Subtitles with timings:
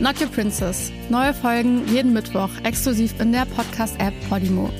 [0.00, 0.90] Not Your Princess.
[1.10, 4.70] Neue Folgen jeden Mittwoch exklusiv in der Podcast-App Podimo.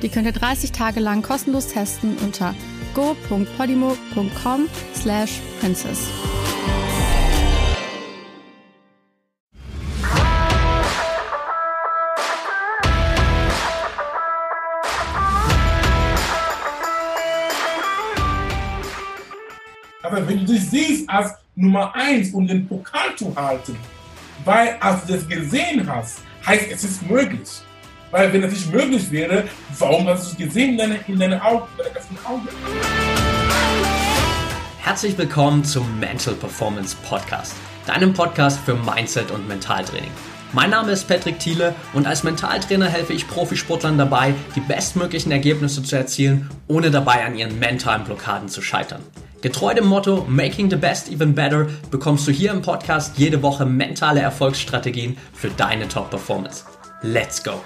[0.00, 2.54] Die könnt ihr 30 Tage lang kostenlos testen unter
[2.94, 6.08] go.podimo.com slash princess.
[20.02, 23.76] Aber wenn du dich siehst als Nummer eins und den Pokal zu halten,
[24.44, 27.48] weil als du das gesehen hast, heißt es ist möglich.
[28.10, 29.44] Weil wenn es nicht möglich wäre,
[29.78, 32.48] warum hast du es gesehen in deinen in deine Augen, in deine Augen?
[34.78, 37.54] Herzlich willkommen zum Mental Performance Podcast,
[37.86, 40.10] deinem Podcast für Mindset und Mentaltraining.
[40.52, 45.82] Mein Name ist Patrick Thiele und als Mentaltrainer helfe ich Profisportlern dabei, die bestmöglichen Ergebnisse
[45.82, 49.00] zu erzielen, ohne dabei an ihren mentalen Blockaden zu scheitern.
[49.42, 53.66] Getreu dem Motto Making the Best Even Better bekommst du hier im Podcast jede Woche
[53.66, 56.64] mentale Erfolgsstrategien für deine Top-Performance.
[57.02, 57.60] Let's go!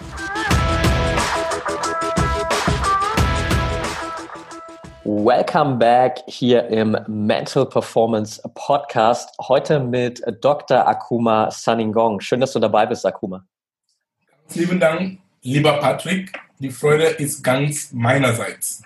[5.05, 9.37] Welcome back hier im Mental Performance Podcast.
[9.47, 10.89] Heute mit Dr.
[10.89, 12.21] Akuma Saningong.
[12.21, 13.45] Schön, dass du dabei bist, Akuma.
[14.47, 16.33] Vielen Dank, lieber Patrick.
[16.59, 18.83] Die Freude ist ganz meinerseits.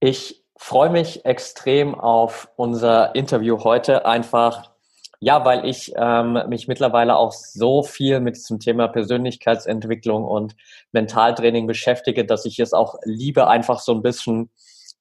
[0.00, 4.04] Ich freue mich extrem auf unser Interview heute.
[4.04, 4.70] Einfach,
[5.18, 10.54] ja, weil ich ähm, mich mittlerweile auch so viel mit diesem Thema Persönlichkeitsentwicklung und
[10.92, 14.50] Mentaltraining beschäftige, dass ich es auch liebe, einfach so ein bisschen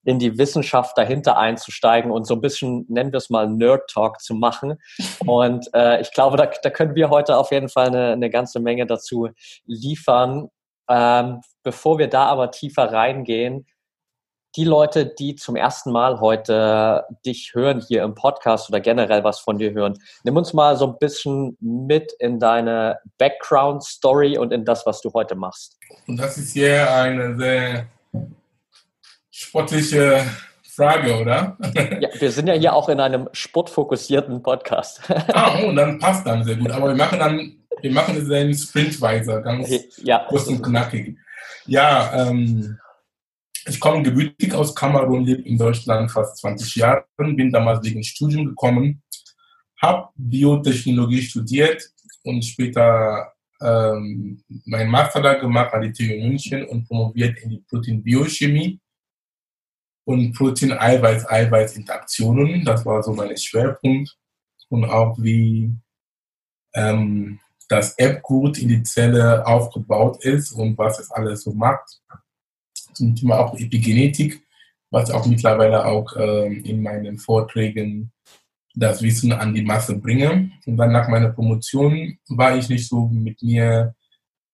[0.06, 4.22] in die Wissenschaft dahinter einzusteigen und so ein bisschen, nennen wir es mal, Nerd Talk
[4.22, 4.80] zu machen.
[5.26, 8.62] Und äh, ich glaube, da, da können wir heute auf jeden Fall eine, eine ganze
[8.62, 9.28] Menge dazu
[9.66, 10.48] liefern.
[10.90, 13.68] Ähm, bevor wir da aber tiefer reingehen,
[14.56, 19.40] die Leute, die zum ersten Mal heute dich hören hier im Podcast oder generell was
[19.40, 24.66] von dir hören, nimm uns mal so ein bisschen mit in deine Background-Story und in
[24.66, 25.78] das, was du heute machst.
[26.08, 27.86] Und das ist hier eine sehr
[29.30, 30.26] sportliche
[30.64, 31.58] Frage, oder?
[32.00, 35.02] Ja, wir sind ja hier auch in einem sportfokussierten Podcast.
[35.34, 36.72] Ah, und dann passt dann sehr gut.
[36.72, 39.70] Aber wir machen dann, wir machen es dann sprintweise, ganz
[40.04, 40.26] ja.
[40.30, 41.18] kurz und knackig.
[41.66, 42.80] Ja, ähm,
[43.70, 48.48] ich komme gebürtig aus Kamerun, lebe in Deutschland fast 20 Jahre, bin damals wegen Studium
[48.48, 49.02] gekommen,
[49.82, 51.90] habe Biotechnologie studiert
[52.24, 53.32] und später
[53.62, 58.80] ähm, meinen Master da gemacht an die TU München und promoviert in die Proteinbiochemie
[60.06, 62.66] und Protein-Eiweiß-Eiweiß-Interaktionen.
[62.66, 64.18] Das war so mein Schwerpunkt
[64.70, 65.72] und auch wie
[66.74, 72.00] ähm, das Erbgut in die Zelle aufgebaut ist und was es alles so macht
[73.00, 74.46] zum Thema auch Epigenetik,
[74.92, 78.12] was auch mittlerweile auch ähm, in meinen Vorträgen
[78.76, 80.52] das Wissen an die Masse bringe.
[80.66, 83.96] Und dann nach meiner Promotion war ich nicht so mit mir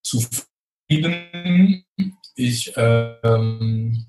[0.04, 1.84] zufrieden.
[2.36, 4.06] Ich, ähm,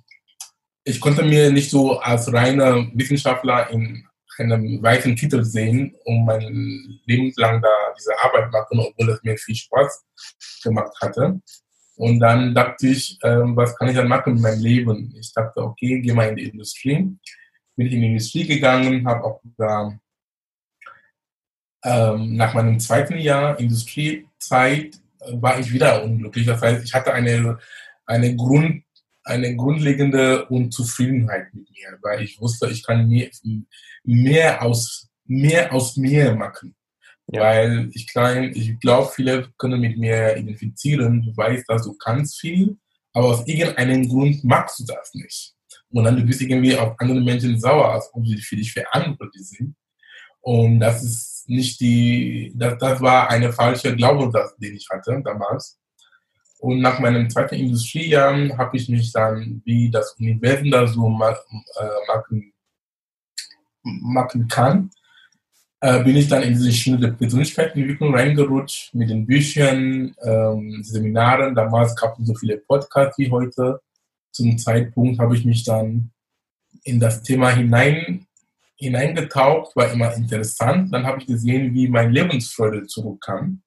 [0.85, 4.07] ich konnte mir nicht so als reiner Wissenschaftler in
[4.39, 9.37] einem weiten Titel sehen, um mein Leben lang da diese Arbeit machen, obwohl es mir
[9.39, 10.05] viel Spaß
[10.63, 11.41] gemacht hatte.
[11.97, 15.15] Und dann dachte ich, ähm, was kann ich dann machen in meinem Leben?
[15.19, 17.17] Ich dachte, okay, geh mal in die Industrie.
[17.75, 19.99] Bin ich in die Industrie gegangen, habe auch da
[21.87, 26.47] ähm, nach meinem zweiten Jahr Industriezeit äh, war ich wieder unglücklich.
[26.47, 27.59] Das heißt, ich hatte eine,
[28.05, 28.83] eine, Grund,
[29.25, 33.31] eine grundlegende Unzufriedenheit mit mir, weil ich wusste, ich kann mehr,
[34.03, 36.75] mehr, aus, mehr aus mir machen.
[37.29, 37.43] Ja.
[37.43, 41.23] Weil ich ich glaube, viele können mit mir identifizieren.
[41.23, 42.77] Du weißt, dass du kannst viel,
[43.13, 45.55] aber aus irgendeinem Grund magst du das nicht.
[45.91, 49.49] Und dann du bist irgendwie auf andere Menschen sauer, als ob sie für dich verantwortlich
[49.49, 49.75] sind.
[50.41, 55.79] Und das ist nicht die, das, das war eine falsche Glaubenssatz, den ich hatte damals.
[56.59, 61.85] Und nach meinem zweiten Industriejahr habe ich mich dann, wie das Universum da so äh,
[62.07, 62.53] machen,
[63.83, 64.91] machen kann,
[65.81, 71.55] äh, bin ich dann in diese Schiene der Persönlichkeitsentwicklung reingerutscht mit den Büchern, ähm, Seminaren.
[71.55, 73.81] Damals gab es so viele Podcasts wie heute.
[74.33, 76.11] Zum Zeitpunkt habe ich mich dann
[76.85, 78.27] in das Thema hinein,
[78.77, 80.93] hineingetaucht, war immer interessant.
[80.93, 83.63] Dann habe ich gesehen, wie meine Lebensfreude zurückkam.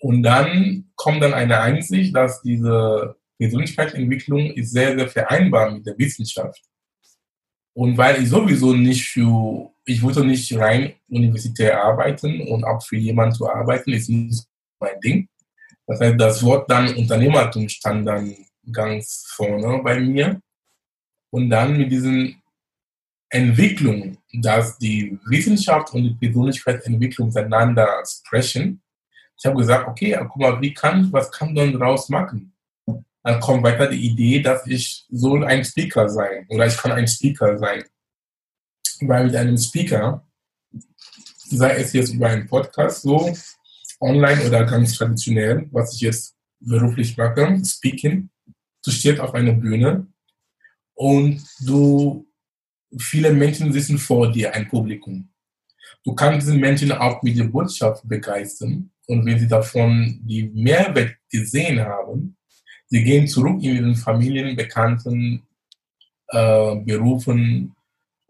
[0.00, 5.96] Und dann kommt dann eine Einsicht, dass diese Persönlichkeitsentwicklung ist sehr, sehr vereinbar mit der
[5.98, 6.62] Wissenschaft.
[7.74, 12.96] Und weil ich sowieso nicht für, ich wollte nicht rein universitär arbeiten und auch für
[12.96, 14.46] jemanden zu arbeiten, ist nicht
[14.78, 15.28] mein Ding.
[15.86, 18.34] Das heißt, das Wort dann Unternehmertum stand dann
[18.70, 20.40] ganz vorne bei mir.
[21.30, 22.42] Und dann mit diesen
[23.30, 28.82] Entwicklung, dass die Wissenschaft und die Persönlichkeitsentwicklung miteinander sprechen.
[29.38, 32.52] Ich habe gesagt, okay, guck mal, wie kann, was kann man daraus machen?
[33.24, 37.08] Dann kommt weiter die Idee, dass ich soll ein Speaker sein oder ich kann ein
[37.08, 37.84] Speaker sein.
[39.08, 40.26] Weil mit einem Speaker,
[41.48, 43.34] sei es jetzt über einen Podcast so,
[44.00, 48.28] online oder ganz traditionell, was ich jetzt beruflich mache, Speaking,
[48.84, 50.06] du stehst auf einer Bühne
[50.94, 52.26] und du,
[52.98, 55.28] viele Menschen sitzen vor dir, ein Publikum.
[56.04, 61.16] Du kannst diesen Menschen auch mit der Botschaft begeistern und wenn sie davon die Mehrwert
[61.30, 62.36] gesehen haben,
[62.86, 65.42] sie gehen zurück in ihren Familien, Bekannten,
[66.28, 67.74] äh, Berufen,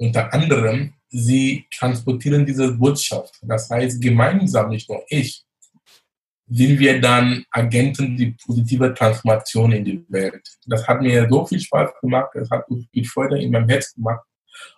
[0.03, 3.39] unter anderem, sie transportieren diese Botschaft.
[3.43, 5.45] Das heißt, gemeinsam, nicht nur ich,
[6.49, 10.43] sind wir dann Agenten die positive Transformation in die Welt.
[10.67, 13.95] Das hat mir so viel Spaß gemacht, es hat so viel Freude in meinem Herz
[13.95, 14.25] gemacht.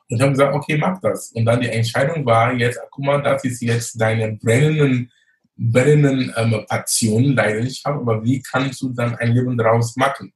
[0.08, 1.32] Und ich habe gesagt, okay, mach das.
[1.32, 5.10] Und dann die Entscheidung war jetzt, guck mal, das ist jetzt deine brennenden,
[5.56, 10.32] brennenden ähm, Passion, Leidenschaft, aber wie kannst du dann ein Leben daraus machen?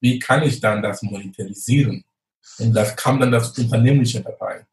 [0.00, 2.04] Wie kann ich dann das monetarisieren?
[2.58, 4.66] Und das kam dann das Unternehmliche dabei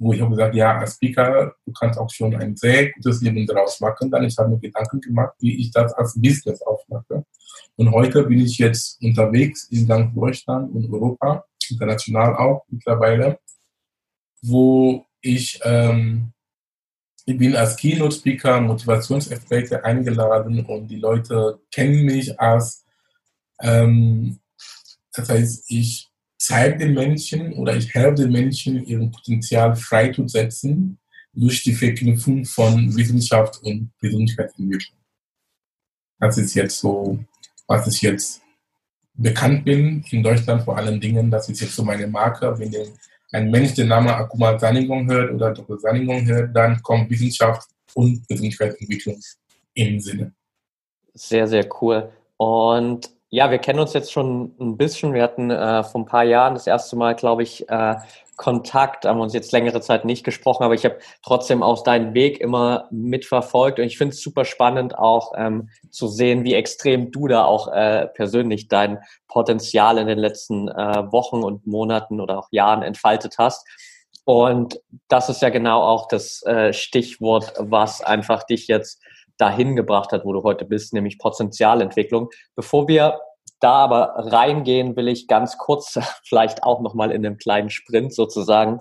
[0.00, 3.46] wo ich habe gesagt, ja, als Speaker, du kannst auch schon ein sehr gutes Leben
[3.46, 4.10] daraus machen.
[4.10, 7.24] Dann ich habe mir Gedanken gemacht, wie ich das als Business aufmache.
[7.76, 13.38] Und heute bin ich jetzt unterwegs in ganz Deutschland und Europa, international auch mittlerweile,
[14.42, 16.32] wo ich, ähm,
[17.26, 22.86] ich bin als Keynote-Speaker, Motivationsexperte eingeladen und die Leute kennen mich als,
[23.60, 24.40] ähm,
[25.12, 26.09] das heißt, ich
[26.50, 30.98] zeige den Menschen oder ich helfe den Menschen, ihren Potenzial freizusetzen
[31.32, 34.98] durch die Verknüpfung von Wissenschaft und Persönlichkeitsentwicklung.
[36.18, 37.18] Das ist jetzt so,
[37.68, 38.42] was ich jetzt
[39.14, 41.30] bekannt bin in Deutschland vor allen Dingen.
[41.30, 42.58] Das ist jetzt so meine Marke.
[42.58, 42.74] Wenn
[43.32, 45.78] ein Mensch den Namen Akuma Saningong hört oder Dr.
[45.78, 49.20] Saningong hört, dann kommt Wissenschaft und Persönlichkeitsentwicklung
[49.74, 50.32] im Sinne.
[51.14, 52.10] Sehr, sehr cool.
[52.36, 55.14] Und ja, wir kennen uns jetzt schon ein bisschen.
[55.14, 57.94] Wir hatten äh, vor ein paar Jahren das erste Mal, glaube ich, äh,
[58.36, 62.40] Kontakt, haben uns jetzt längere Zeit nicht gesprochen, aber ich habe trotzdem auch deinen Weg
[62.40, 67.28] immer mitverfolgt und ich finde es super spannend auch ähm, zu sehen, wie extrem du
[67.28, 68.98] da auch äh, persönlich dein
[69.28, 73.64] Potenzial in den letzten äh, Wochen und Monaten oder auch Jahren entfaltet hast.
[74.24, 79.02] Und das ist ja genau auch das äh, Stichwort, was einfach dich jetzt
[79.40, 82.30] dahin gebracht hat, wo du heute bist, nämlich Potenzialentwicklung.
[82.54, 83.20] Bevor wir
[83.60, 88.80] da aber reingehen, will ich ganz kurz vielleicht auch nochmal in einem kleinen Sprint sozusagen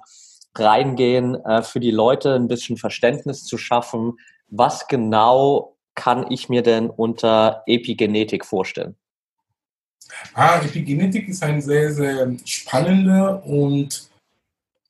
[0.55, 4.17] reingehen, äh, für die Leute ein bisschen Verständnis zu schaffen.
[4.47, 8.95] Was genau kann ich mir denn unter Epigenetik vorstellen?
[10.33, 14.08] Ah, Epigenetik ist ein sehr, sehr spannender und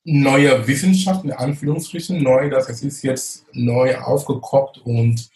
[0.03, 5.29] neuer Wissenschaft, in Anführungsstrichen, neu, das ist jetzt neu aufgekocht und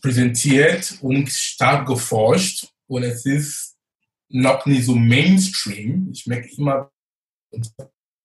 [0.00, 3.76] präsentiert und stark geforscht und es ist
[4.28, 6.10] noch nicht so Mainstream.
[6.12, 6.90] Ich merke immer,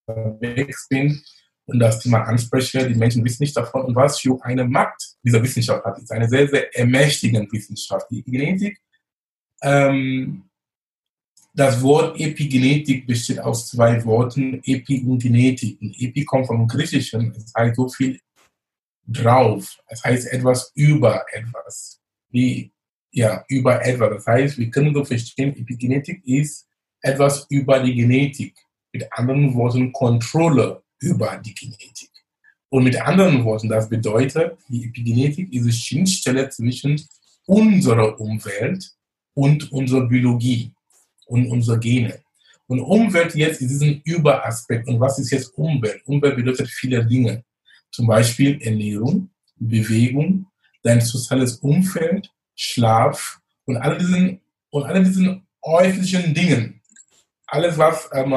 [0.06, 1.22] unterwegs bin
[1.66, 5.42] und das Thema anspreche, die Menschen wissen nicht davon und was für eine Macht diese
[5.42, 5.96] Wissenschaft hat.
[5.96, 8.06] Es ist eine sehr, sehr ermächtigende Wissenschaft.
[8.10, 8.78] Die Genetik,
[9.62, 10.48] ähm,
[11.54, 15.78] das Wort Epigenetik besteht aus zwei Worten, Epi und Genetik.
[15.80, 18.18] Epi kommt vom Griechischen, es heißt so viel
[19.06, 19.78] drauf.
[19.86, 22.00] Es heißt etwas über etwas.
[22.30, 22.72] Wie,
[23.10, 24.10] ja, über etwas.
[24.10, 26.66] Das heißt, wir können so verstehen, Epigenetik ist
[27.02, 28.56] etwas über die Genetik.
[28.92, 32.10] Mit anderen Worten, Kontrolle über die Genetik.
[32.70, 36.98] Und mit anderen Worten, das bedeutet, die Epigenetik ist die Schnittstelle zwischen
[37.46, 38.94] unserer Umwelt
[39.34, 40.72] und unserer Biologie
[41.32, 42.20] und unserer Gene.
[42.66, 44.86] Und Umwelt jetzt ist diesen Überaspekt.
[44.86, 46.02] Und was ist jetzt Umwelt?
[46.04, 47.42] Umwelt bedeutet viele Dinge
[47.90, 50.46] zum Beispiel Ernährung, Bewegung,
[50.82, 56.80] dein soziales Umfeld, Schlaf und all diesen, und all diesen äußerlichen Dingen.
[57.46, 58.32] Alles, was ähm,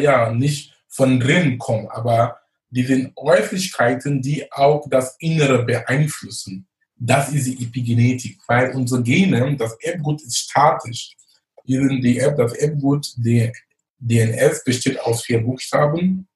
[0.00, 2.38] ja, nicht von drin kommt, aber
[2.70, 6.66] diese Äußerlichkeiten, die auch das Innere beeinflussen.
[6.96, 11.16] Das ist die Epigenetik, weil unsere Gene, das Erbgut ist statisch.
[11.66, 13.52] Die, das Erbgut, der
[13.98, 16.28] DNS besteht aus vier Buchstaben.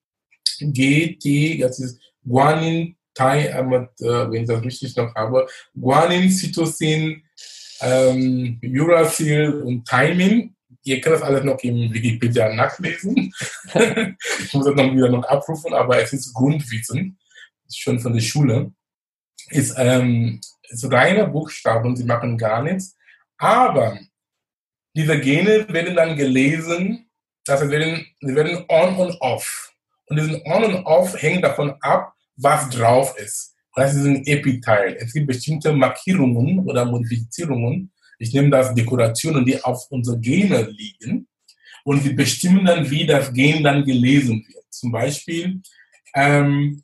[0.61, 3.65] G, T, das ist Guanin, Thai, äh,
[4.01, 7.23] wenn ich das richtig noch habe, Guanin, Cytosin,
[7.81, 10.51] ähm, Uracil und Thymine.
[10.85, 13.33] Ihr könnt das alles noch im Wikipedia nachlesen.
[13.75, 17.19] ich muss das noch wieder noch abrufen, aber es ist Grundwissen,
[17.71, 18.73] schon von der Schule.
[19.51, 22.97] Ist, ähm, ist reine Buchstaben, sie machen gar nichts.
[23.37, 23.99] Aber
[24.95, 27.09] diese Gene werden dann gelesen,
[27.45, 29.73] dass sie werden, sie werden on und off.
[30.07, 33.55] Und diesen on und off hängt davon ab, was drauf ist.
[33.75, 34.97] Das ist ein Epiteil.
[34.99, 37.93] Es gibt bestimmte Markierungen oder Modifizierungen.
[38.19, 41.29] Ich nehme das Dekorationen, die auf unsere Gene liegen.
[41.85, 44.65] Und wir bestimmen dann, wie das Gen dann gelesen wird.
[44.71, 45.63] Zum Beispiel,
[46.15, 46.83] ähm,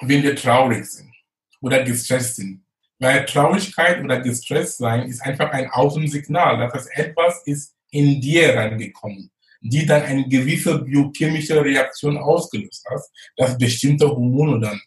[0.00, 1.14] wenn wir traurig sind
[1.60, 2.64] oder gestresst sind.
[3.00, 8.54] Weil Traurigkeit oder gestresst sein ist einfach ein Außensignal, dass das etwas ist in dir
[8.54, 9.30] reingekommen,
[9.62, 13.00] die dann eine gewisse biochemische Reaktion ausgelöst hat,
[13.36, 14.80] dass bestimmte Hormone dann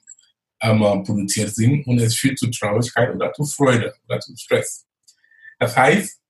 [0.61, 4.85] ähm, produziert sind und es führt zu Traurigkeit oder zu Freude oder zu Stress.
[5.59, 6.21] Das heißt,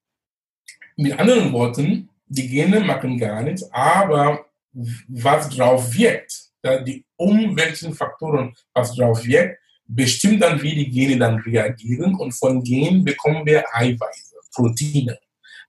[0.96, 6.52] mit anderen Worten, die Gene machen gar nichts, aber was drauf wirkt,
[6.88, 12.64] die umweltlichen Faktoren, was drauf wirkt, bestimmt dann, wie die Gene dann reagieren und von
[12.64, 15.18] Genen bekommen wir Eiweiße, Proteine.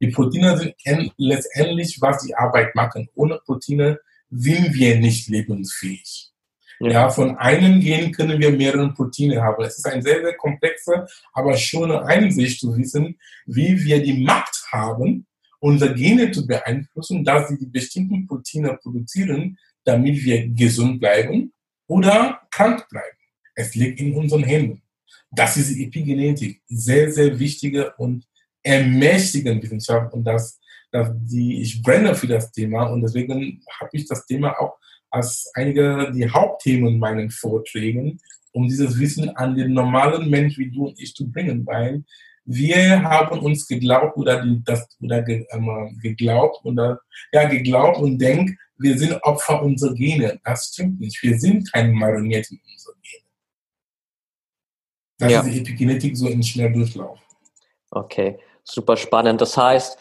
[0.01, 0.75] Die Proteine sind
[1.17, 3.09] letztendlich, was die Arbeit machen.
[3.15, 3.99] Ohne Proteine
[4.31, 6.31] sind wir nicht lebensfähig.
[6.81, 9.63] Ja, von einem Gen können wir mehrere Proteine haben.
[9.63, 14.25] Es ist ein sehr, sehr komplexer, aber schon eine Einsicht zu wissen, wie wir die
[14.25, 15.27] Macht haben,
[15.61, 21.53] unsere Gene zu beeinflussen, dass sie die bestimmten Proteine produzieren, damit wir gesund bleiben
[21.87, 23.14] oder krank bleiben.
[23.55, 24.83] Es liegt in unseren Händen.
[25.31, 26.63] Das ist die Epigenetik.
[26.69, 28.25] Sehr, sehr wichtige und
[28.63, 30.13] ermächtigende Wissenschaft.
[30.13, 32.85] Und das, das die, ich brenne für das Thema.
[32.85, 34.79] Und deswegen habe ich das Thema auch
[35.11, 38.21] als einige die Hauptthemen in meinen Vorträgen,
[38.53, 42.05] um dieses Wissen an den normalen Mensch wie du und ich zu bringen, weil
[42.45, 47.01] wir haben uns geglaubt oder die, das oder ge, ähm, geglaubt oder
[47.33, 50.39] ja geglaubt und denken, wir sind Opfer unserer Gene.
[50.45, 51.23] Das stimmt nicht.
[51.23, 53.24] Wir sind keine Marionetten unserer Gene.
[55.19, 55.41] Das ja.
[55.41, 57.19] ist die Epigenetik so in Schnelldurchlauf.
[57.91, 59.41] Okay, super spannend.
[59.41, 59.99] Das heißt,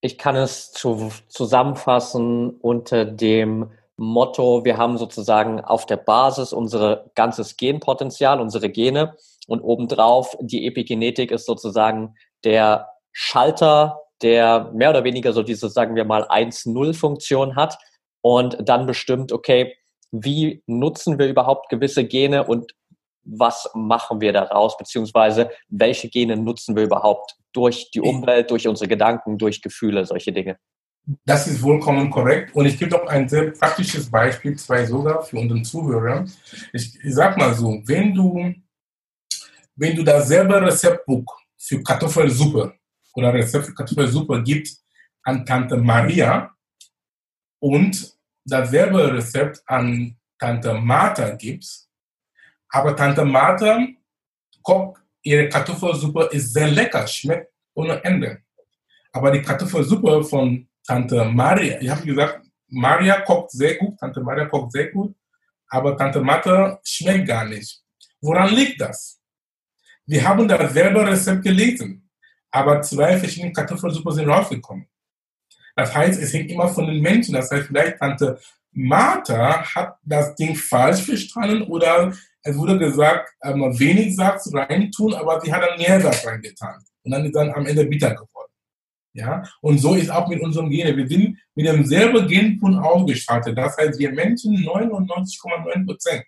[0.00, 7.10] ich kann es zu, zusammenfassen unter dem Motto, wir haben sozusagen auf der Basis unser
[7.14, 15.04] ganzes Genpotenzial, unsere Gene und obendrauf die Epigenetik ist sozusagen der Schalter, der mehr oder
[15.04, 17.78] weniger so diese, sagen wir mal, 1-0-Funktion hat
[18.20, 19.76] und dann bestimmt, okay,
[20.10, 22.72] wie nutzen wir überhaupt gewisse Gene und
[23.24, 28.88] was machen wir daraus, beziehungsweise welche Gene nutzen wir überhaupt durch die Umwelt, durch unsere
[28.88, 30.58] Gedanken, durch Gefühle, solche Dinge.
[31.24, 32.54] Das ist vollkommen korrekt.
[32.54, 36.24] Und ich gebe auch ein sehr praktisches Beispiel, zwei sogar für unseren Zuhörer.
[36.72, 38.54] Ich, ich sag mal so, wenn du,
[39.76, 41.24] wenn du dasselbe Rezeptbuch
[41.58, 42.74] für Kartoffelsuppe
[43.14, 44.70] oder Rezept für Kartoffelsuppe gibt
[45.22, 46.50] an Tante Maria
[47.60, 48.14] und
[48.44, 51.83] dasselbe Rezept an Tante Martha gibst,
[52.74, 53.86] aber Tante Martha
[54.60, 58.42] kocht ihre Kartoffelsuppe ist sehr lecker, schmeckt ohne Ende.
[59.12, 64.46] Aber die Kartoffelsuppe von Tante Maria, ich habe gesagt, Maria kocht sehr gut, Tante Maria
[64.46, 65.14] kocht sehr gut,
[65.68, 67.80] aber Tante Martha schmeckt gar nicht.
[68.20, 69.20] Woran liegt das?
[70.06, 72.10] Wir haben dasselbe Rezept gelesen,
[72.50, 74.88] aber zwei verschiedene Kartoffelsuppe sind rausgekommen.
[75.76, 77.34] Das heißt, es hängt immer von den Menschen.
[77.34, 78.40] Das heißt, vielleicht Tante
[78.74, 82.12] Martha hat das Ding falsch verstanden oder
[82.42, 86.82] es wurde gesagt, man wenig Salz reintun, aber sie hat dann mehr Salz reingetan.
[87.02, 88.52] Und dann ist dann am Ende bitter geworden.
[89.14, 89.42] Ja?
[89.60, 90.96] Und so ist auch mit unserem Gene.
[90.96, 93.56] Wir sind mit demselben Genpool ausgestattet.
[93.56, 96.26] Das heißt, wir Menschen 99,9 Prozent.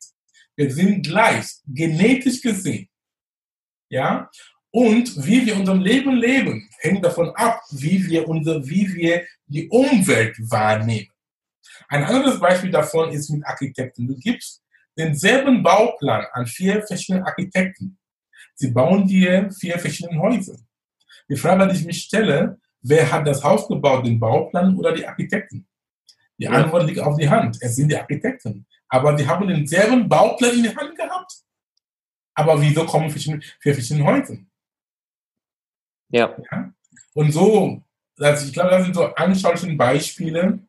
[0.54, 2.88] Wir sind gleich, genetisch gesehen.
[3.90, 4.30] Ja?
[4.70, 9.68] Und wie wir unser Leben leben, hängt davon ab, wie wir, unser, wie wir die
[9.68, 11.08] Umwelt wahrnehmen.
[11.88, 14.06] Ein anderes Beispiel davon ist mit Architekten.
[14.06, 14.62] Du gibst
[14.96, 17.98] denselben Bauplan an vier verschiedenen Architekten.
[18.54, 20.56] Sie bauen dir vier verschiedene Häuser.
[21.28, 25.06] Die Frage, die ich mich stelle, wer hat das Haus gebaut, den Bauplan oder die
[25.06, 25.66] Architekten?
[26.38, 26.48] Die.
[26.48, 27.58] Antwort liegt auf die Hand.
[27.60, 28.66] Es sind die Architekten.
[28.88, 31.32] Aber die haben denselben Bauplan in der Hand gehabt.
[32.34, 33.40] Aber wieso kommen für
[33.74, 34.36] verschiedene Häuser?
[36.08, 36.36] Ja.
[36.50, 36.72] ja.
[37.14, 37.82] Und so,
[38.18, 40.60] also ich glaube, das sind so anschauliche Beispiele,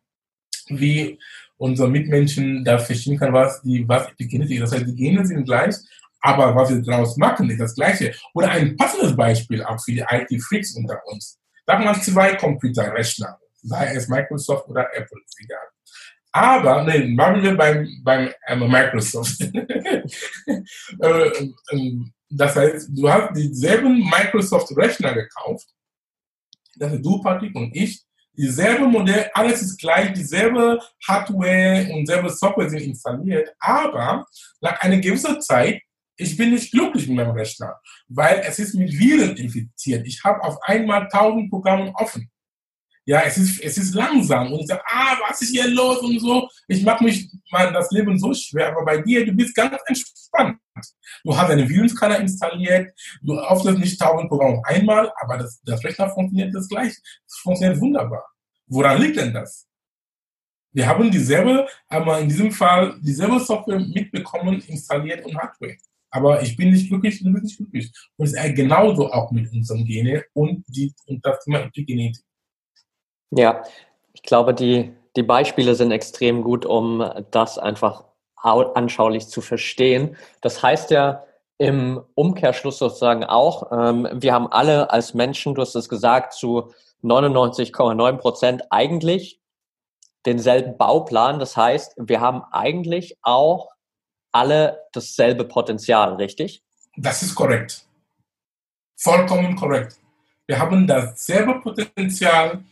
[0.70, 1.20] wie
[1.58, 4.62] unsere Mitmenschen da verstehen kann, was die, was die Gene sind.
[4.62, 5.76] Das heißt, die Gene sind gleich,
[6.22, 8.14] aber was wir daraus machen, ist das Gleiche.
[8.34, 11.40] Oder ein passendes Beispiel auch für die IT-Freaks unter uns.
[11.66, 15.68] Sagen wir zwei Computerrechner, sei es Microsoft oder Apple, egal.
[16.32, 19.42] Aber, ne, machen wir beim, beim ähm, Microsoft.
[21.02, 25.68] Äh, ähm, das heißt, du hast dieselben Microsoft-Rechner gekauft.
[26.76, 28.07] Das ist du, Patrick, und ich.
[28.38, 33.50] Dieselbe Modell, alles ist gleich, dieselbe Hardware und dieselbe Software sind installiert.
[33.60, 34.26] Aber
[34.62, 35.82] nach einer gewissen Zeit
[36.18, 40.06] ich bin nicht glücklich mit meinem Rechner, weil es ist mit Viren infiziert.
[40.08, 42.30] Ich habe auf einmal tausend Programme offen.
[43.08, 46.20] Ja, es ist, es ist langsam und ich sage, ah, was ist hier los und
[46.20, 46.50] so.
[46.68, 50.60] Ich mache mich mal das Leben so schwer, aber bei dir, du bist ganz entspannt.
[51.24, 56.10] Du hast einen Virenscanner installiert, du öffnest nicht tausend Programme einmal, aber das, das Rechner
[56.10, 56.94] funktioniert das gleich.
[57.26, 58.26] Es funktioniert wunderbar.
[58.68, 59.66] Woran liegt denn das?
[60.74, 65.78] Wir haben dieselbe, aber in diesem Fall dieselbe Software mitbekommen, installiert und Hardware.
[66.10, 67.90] Aber ich bin nicht glücklich, du bist nicht glücklich.
[68.18, 72.27] Und es ist genauso auch mit unserem Gene und, die, und das Thema Epigenetik.
[73.32, 73.64] Ja,
[74.14, 78.06] ich glaube, die, die Beispiele sind extrem gut, um das einfach
[78.42, 80.16] anschaulich zu verstehen.
[80.42, 81.24] Das heißt ja
[81.58, 86.72] im Umkehrschluss sozusagen auch, ähm, wir haben alle als Menschen, du hast es gesagt, zu
[87.04, 89.42] 99,9 Prozent eigentlich
[90.26, 91.40] denselben Bauplan.
[91.40, 93.70] Das heißt, wir haben eigentlich auch
[94.32, 96.64] alle dasselbe Potenzial, richtig?
[96.96, 97.86] Das ist korrekt.
[98.96, 99.98] Vollkommen korrekt.
[100.46, 102.64] Wir haben dasselbe Potenzial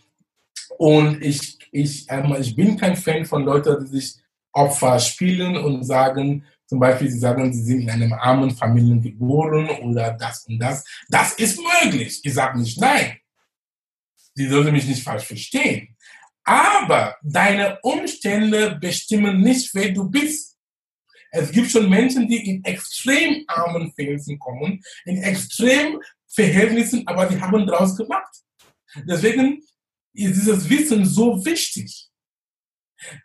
[0.77, 4.15] und ich, ich, ähm, ich bin kein Fan von Leuten, die sich
[4.51, 9.69] Opfer spielen und sagen, zum Beispiel, sie sagen, sie sind in einem armen Familien geboren
[9.81, 10.83] oder das und das.
[11.09, 12.21] Das ist möglich.
[12.23, 13.17] Ich sage nicht nein.
[14.33, 15.95] Sie sollten mich nicht falsch verstehen.
[16.43, 20.57] Aber deine Umstände bestimmen nicht, wer du bist.
[21.31, 27.39] Es gibt schon Menschen, die in extrem armen Verhältnissen kommen, in extrem Verhältnissen, aber die
[27.39, 28.43] haben daraus gemacht.
[29.07, 29.61] Deswegen
[30.15, 32.09] ist dieses Wissen so wichtig.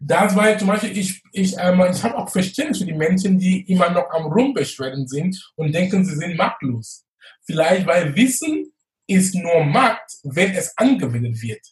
[0.01, 3.63] Das war zum Beispiel, ich, ich, ähm, ich habe auch Verständnis für die Menschen, die
[3.71, 7.05] immer noch am Rumbeschweren sind und denken, sie sind machtlos.
[7.45, 8.73] Vielleicht, weil Wissen
[9.07, 11.65] ist nur Macht, wenn es angewendet wird.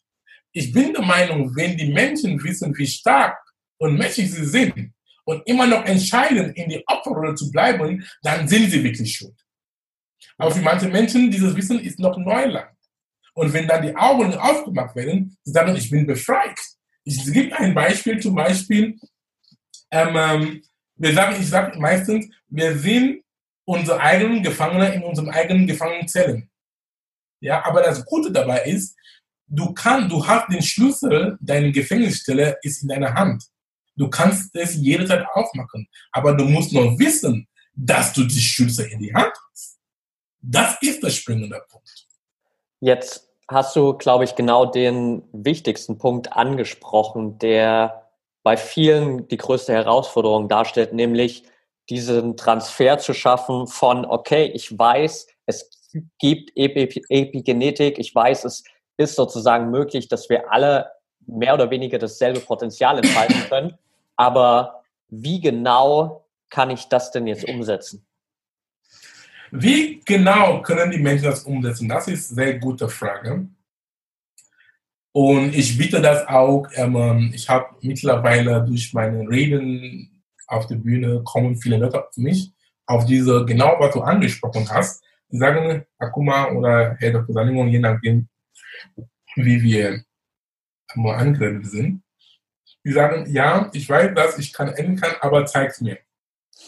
[0.52, 3.38] Ich bin der Meinung, wenn die Menschen wissen, wie stark
[3.78, 4.92] und mächtig sie sind,
[5.28, 9.38] und immer noch entscheiden, in die Opferrolle zu bleiben, dann sind sie wirklich schuld.
[10.38, 12.77] Aber für manche Menschen, dieses Wissen ist noch Neuland.
[13.38, 16.58] Und wenn dann die Augen aufgemacht werden, sie sagen, ich bin befreit.
[17.04, 18.98] Ich gebe ein Beispiel, zum Beispiel,
[19.92, 20.62] ähm, ähm
[20.96, 23.22] wir sagen, ich sage meistens, wir sind
[23.64, 26.50] unsere eigenen Gefangene in unseren eigenen Gefangenenzellen.
[27.38, 28.96] Ja, aber das Gute dabei ist,
[29.46, 33.44] du kannst, du hast den Schlüssel, deine Gefängnisstelle ist in deiner Hand.
[33.94, 38.98] Du kannst es jederzeit aufmachen, aber du musst noch wissen, dass du die Schütze in
[38.98, 39.78] die Hand hast.
[40.40, 42.08] Das ist der springende Punkt.
[42.80, 48.10] Jetzt hast du, glaube ich, genau den wichtigsten Punkt angesprochen, der
[48.42, 51.44] bei vielen die größte Herausforderung darstellt, nämlich
[51.88, 55.70] diesen Transfer zu schaffen von, okay, ich weiß, es
[56.18, 58.64] gibt Epigenetik, ich weiß, es
[58.98, 60.90] ist sozusagen möglich, dass wir alle
[61.26, 63.78] mehr oder weniger dasselbe Potenzial entfalten können.
[64.16, 68.07] Aber wie genau kann ich das denn jetzt umsetzen?
[69.50, 71.88] Wie genau können die Menschen das umsetzen?
[71.88, 73.48] Das ist eine sehr gute Frage.
[75.12, 81.22] Und ich biete das auch, ähm, ich habe mittlerweile durch meine Reden auf der Bühne
[81.24, 82.52] kommen viele Leute auf mich,
[82.86, 85.02] auf diese, genau was du angesprochen hast.
[85.30, 87.34] Die sagen, Akuma oder Herr Dr.
[87.34, 88.28] Sanimon, je nachdem,
[89.36, 90.04] wie wir
[91.04, 92.02] angeredet sind
[92.88, 95.98] die sagen, ja, ich weiß das, ich kann enden kann, aber zeig's mir.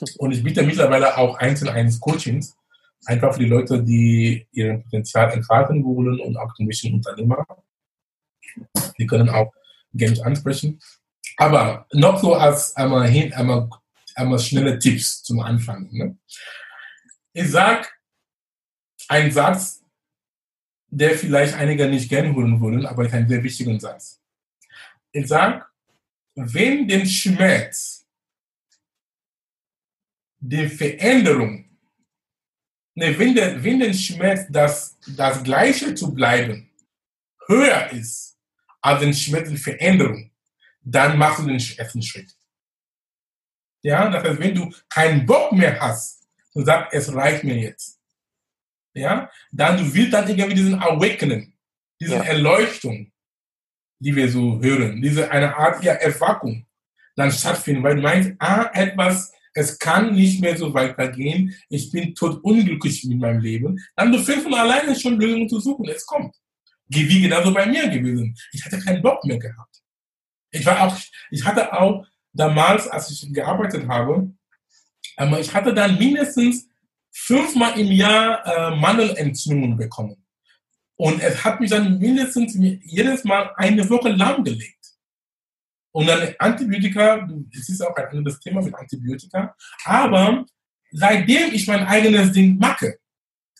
[0.18, 2.56] Und ich biete mittlerweile auch einzeln eines Coachings,
[3.06, 7.46] einfach für die Leute, die ihren Potenzial entfalten wollen und auch ein bisschen Unternehmer.
[8.98, 9.52] Die können auch
[9.92, 10.80] gerne ansprechen.
[11.36, 13.68] Aber noch so als einmal hin, einmal,
[14.14, 15.88] einmal schnelle Tipps zum Anfang.
[15.90, 16.18] Ne?
[17.32, 17.90] Ich sag
[19.08, 19.82] einen Satz,
[20.88, 24.20] der vielleicht einige nicht gerne hören würden, aber ist ein sehr wichtiger Satz.
[25.12, 25.70] Ich sag,
[26.34, 28.06] wenn den Schmerz,
[30.38, 31.69] die Veränderung,
[32.94, 36.70] ne, wenn, der, wenn der Schmerz, das, das Gleiche zu bleiben,
[37.46, 38.38] höher ist
[38.80, 40.30] als den Schmerz der Veränderung,
[40.82, 42.34] dann machst du den ersten Schritt.
[43.82, 47.98] Ja, das heißt, wenn du keinen Bock mehr hast und sagst, es reicht mir jetzt,
[48.94, 51.52] ja, dann du willst dann irgendwie diesen Awakening,
[52.00, 52.22] diese ja.
[52.22, 53.12] Erleuchtung,
[53.98, 56.66] die wir so hören, diese eine Art ja, Erwackung
[57.16, 62.14] dann stattfinden, weil du meinst, ah, etwas, es kann nicht mehr so weitergehen, ich bin
[62.14, 66.34] tot unglücklich mit meinem Leben, dann fängst von alleine schon Lösungen zu suchen, es kommt.
[66.88, 68.36] Wie genauso bei mir gewesen.
[68.52, 69.76] Ich hatte keinen Bock mehr gehabt.
[70.50, 70.96] Ich war auch,
[71.30, 74.32] ich hatte auch damals, als ich gearbeitet habe,
[75.18, 76.68] ähm, ich hatte dann mindestens
[77.12, 80.16] fünfmal im Jahr äh, Mandelentzündungen bekommen.
[80.96, 84.79] Und es hat mich dann mindestens jedes Mal eine Woche lahmgelegt.
[85.92, 90.44] Und dann Antibiotika, es ist auch ein anderes Thema mit Antibiotika, aber
[90.92, 92.98] seitdem ich mein eigenes Ding mache,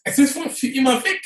[0.04, 1.20] es ist für immer weg.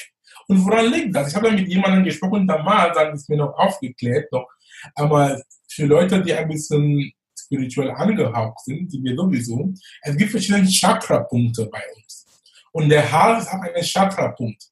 [0.49, 1.29] Und woran liegt das?
[1.29, 4.49] Ich habe mit jemandem gesprochen damals, dann ist mir noch aufgeklärt, noch,
[4.95, 10.67] aber für Leute, die ein bisschen spirituell angehaucht sind, die wir sowieso, es gibt verschiedene
[10.67, 12.27] Chakra-Punkte bei uns.
[12.73, 14.63] Und der Hals hat einen Chakra-Punkt.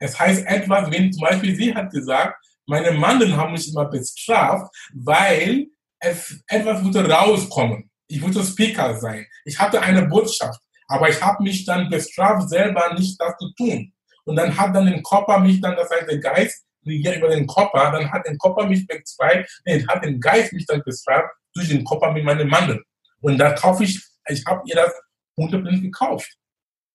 [0.00, 4.74] Es heißt etwas, wenn zum Beispiel sie hat gesagt, meine Mandeln haben mich immer bestraft,
[4.94, 5.66] weil
[6.02, 7.88] es etwas würde rauskommen.
[8.08, 9.26] Ich würde Speaker sein.
[9.44, 13.92] Ich hatte eine Botschaft, aber ich habe mich dann bestraft, selber nicht das zu tun.
[14.24, 17.46] Und dann hat dann den Körper mich dann, das heißt der Geist regiert über den
[17.46, 21.68] Körper, dann hat den Körper mich bestraft, nee, hat den Geist mich dann bestraft durch
[21.68, 22.82] den Körper mit meinen Mandeln.
[23.20, 24.92] Und da kaufe ich, ich habe ihr das
[25.38, 26.28] 100% gekauft.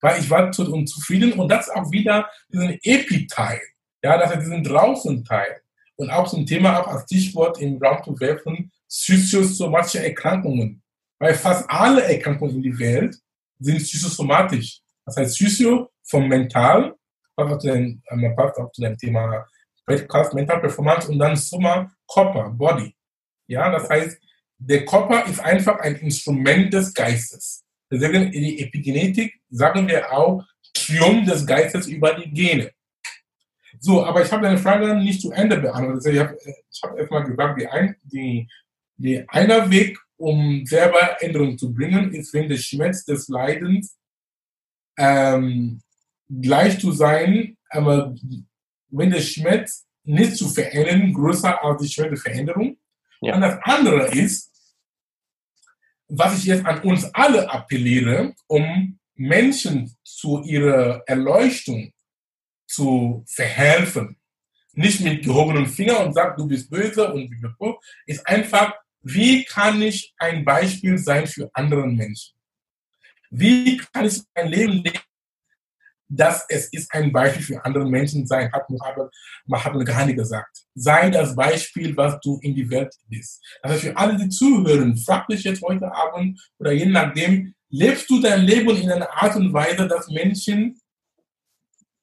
[0.00, 3.60] Weil ich war zu unzufrieden und das ist auch wieder diesen Epi-Teil.
[4.02, 5.60] Ja, das ist diesen Draußen-Teil.
[5.96, 10.82] Und auch zum Thema, auch als Stichwort im Raum zu werfen, psychosomatische Erkrankungen.
[11.18, 13.18] Weil fast alle Erkrankungen in der Welt
[13.58, 14.80] sind psychosomatisch.
[15.04, 16.94] Das heißt, Psycho vom Mental,
[17.62, 19.46] dem, man passt auch zu dem Thema
[19.86, 22.94] Mental Performance und dann Soma, Körper, Body.
[23.46, 24.18] Ja, das heißt,
[24.58, 27.64] der Körper ist einfach ein Instrument des Geistes.
[27.90, 32.70] Deswegen in der Epigenetik sagen wir auch Triumph des Geistes über die Gene.
[33.80, 36.12] So, aber ich habe deine Frage nicht zu Ende beantwortet.
[36.12, 36.36] Ich habe
[36.82, 38.48] hab erstmal gesagt, die, ein, die,
[38.98, 43.96] die einer Weg, um selber Änderungen zu bringen, ist, wenn der Schmerz des Leidens
[44.98, 45.80] ähm,
[46.28, 48.14] gleich zu sein, aber
[48.88, 52.78] wenn der Schmerz nicht zu verändern, größer als die Schwere Veränderung.
[53.20, 53.34] Ja.
[53.34, 54.50] Und das andere ist,
[56.08, 61.92] was ich jetzt an uns alle appelliere, um Menschen zu ihrer Erleuchtung
[62.66, 64.16] zu verhelfen.
[64.72, 67.30] Nicht mit gehobenem Finger und sagt, du bist böse und
[68.06, 72.34] ist einfach, wie kann ich ein Beispiel sein für andere Menschen?
[73.30, 75.00] Wie kann ich ein Leben leben,
[76.08, 78.66] dass es ist ein Beispiel für andere Menschen sein, hat
[79.46, 80.64] Mahatma Gandhi gesagt.
[80.74, 83.44] Sei das Beispiel, was du in die Welt bist.
[83.62, 88.20] Also für alle, die zuhören, frag dich jetzt heute Abend oder je nachdem, lebst du
[88.20, 90.80] dein Leben in einer Art und Weise, dass Menschen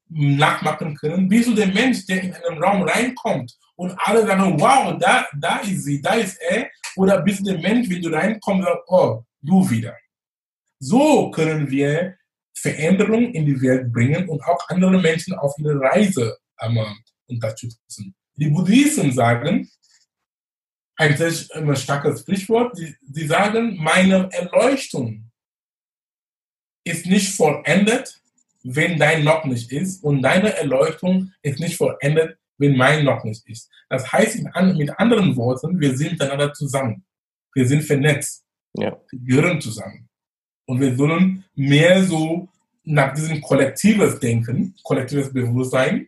[0.07, 1.27] nachmachen können?
[1.27, 5.57] Bist du der Mensch, der in einen Raum reinkommt und alle sagen, wow, da, da
[5.57, 6.69] ist sie, da ist er?
[6.95, 9.95] Oder bist du der Mensch, wenn du reinkommst, oh, du wieder?
[10.79, 12.17] So können wir
[12.57, 16.37] Veränderung in die Welt bringen und auch andere Menschen auf ihre Reise
[17.27, 18.15] unterstützen.
[18.35, 19.69] Die Buddhisten sagen,
[20.97, 21.31] ein sehr
[21.75, 25.29] starkes Sprichwort, die sagen, meine Erleuchtung
[26.85, 28.21] ist nicht vollendet,
[28.63, 33.47] wenn dein noch nicht ist und deine Erleuchtung ist nicht vollendet, wenn mein noch nicht
[33.47, 33.69] ist.
[33.89, 37.03] Das heißt mit anderen Worten, wir sind miteinander zusammen.
[37.53, 38.43] Wir sind vernetzt.
[38.73, 38.97] Ja.
[39.11, 40.09] Wir gehören zusammen.
[40.65, 42.49] Und wir sollen mehr so
[42.83, 46.07] nach diesem kollektives Denken, kollektives Bewusstsein,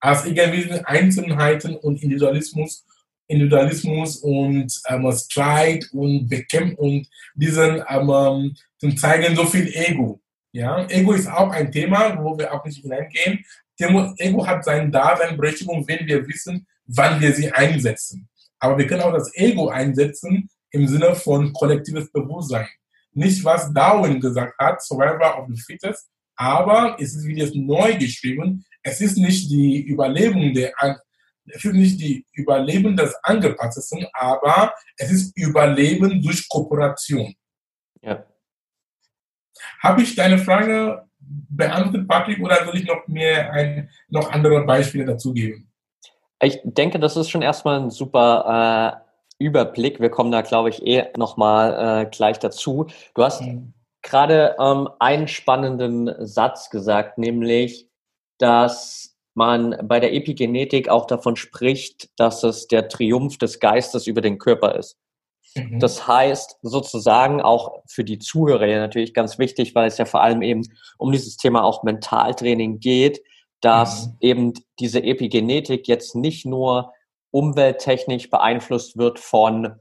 [0.00, 2.84] als irgendwie Einzelheiten und Individualismus,
[3.26, 10.20] Individualismus und ähm, Streit und Bekämpfen und diesen ähm, zum zeigen so viel Ego.
[10.52, 13.44] Ja, Ego ist auch ein Thema, wo wir auch nicht hineingehen.
[13.78, 18.28] Ego hat seine Daseinberechtigung, wenn wir wissen, wann wir sie einsetzen.
[18.58, 22.68] Aber wir können auch das Ego einsetzen im Sinne von kollektives Bewusstsein
[23.14, 28.64] nicht, was Darwin gesagt hat, Survivor of the Fittest, aber es ist wieder neu geschrieben.
[28.82, 30.72] Es ist nicht die Überlebung der,
[31.46, 37.34] es ist nicht die Überleben des Angepassten, aber es ist Überleben durch Kooperation.
[38.02, 38.26] Ja.
[39.80, 45.04] Habe ich deine Frage beantwortet, Patrick, oder soll ich noch mehr ein, noch andere Beispiele
[45.04, 45.70] dazu geben?
[46.42, 49.00] Ich denke, das ist schon erstmal ein super
[49.38, 50.00] äh, Überblick.
[50.00, 52.86] Wir kommen da, glaube ich, eh nochmal äh, gleich dazu.
[53.14, 53.72] Du hast mhm.
[54.02, 57.88] gerade ähm, einen spannenden Satz gesagt, nämlich,
[58.38, 64.20] dass man bei der Epigenetik auch davon spricht, dass es der Triumph des Geistes über
[64.20, 64.96] den Körper ist.
[65.56, 65.80] Mhm.
[65.80, 70.22] Das heißt sozusagen auch für die Zuhörer ja natürlich ganz wichtig, weil es ja vor
[70.22, 70.62] allem eben
[70.98, 73.22] um dieses Thema auch Mentaltraining geht,
[73.60, 74.16] dass mhm.
[74.20, 76.92] eben diese Epigenetik jetzt nicht nur
[77.30, 79.76] umwelttechnisch beeinflusst wird von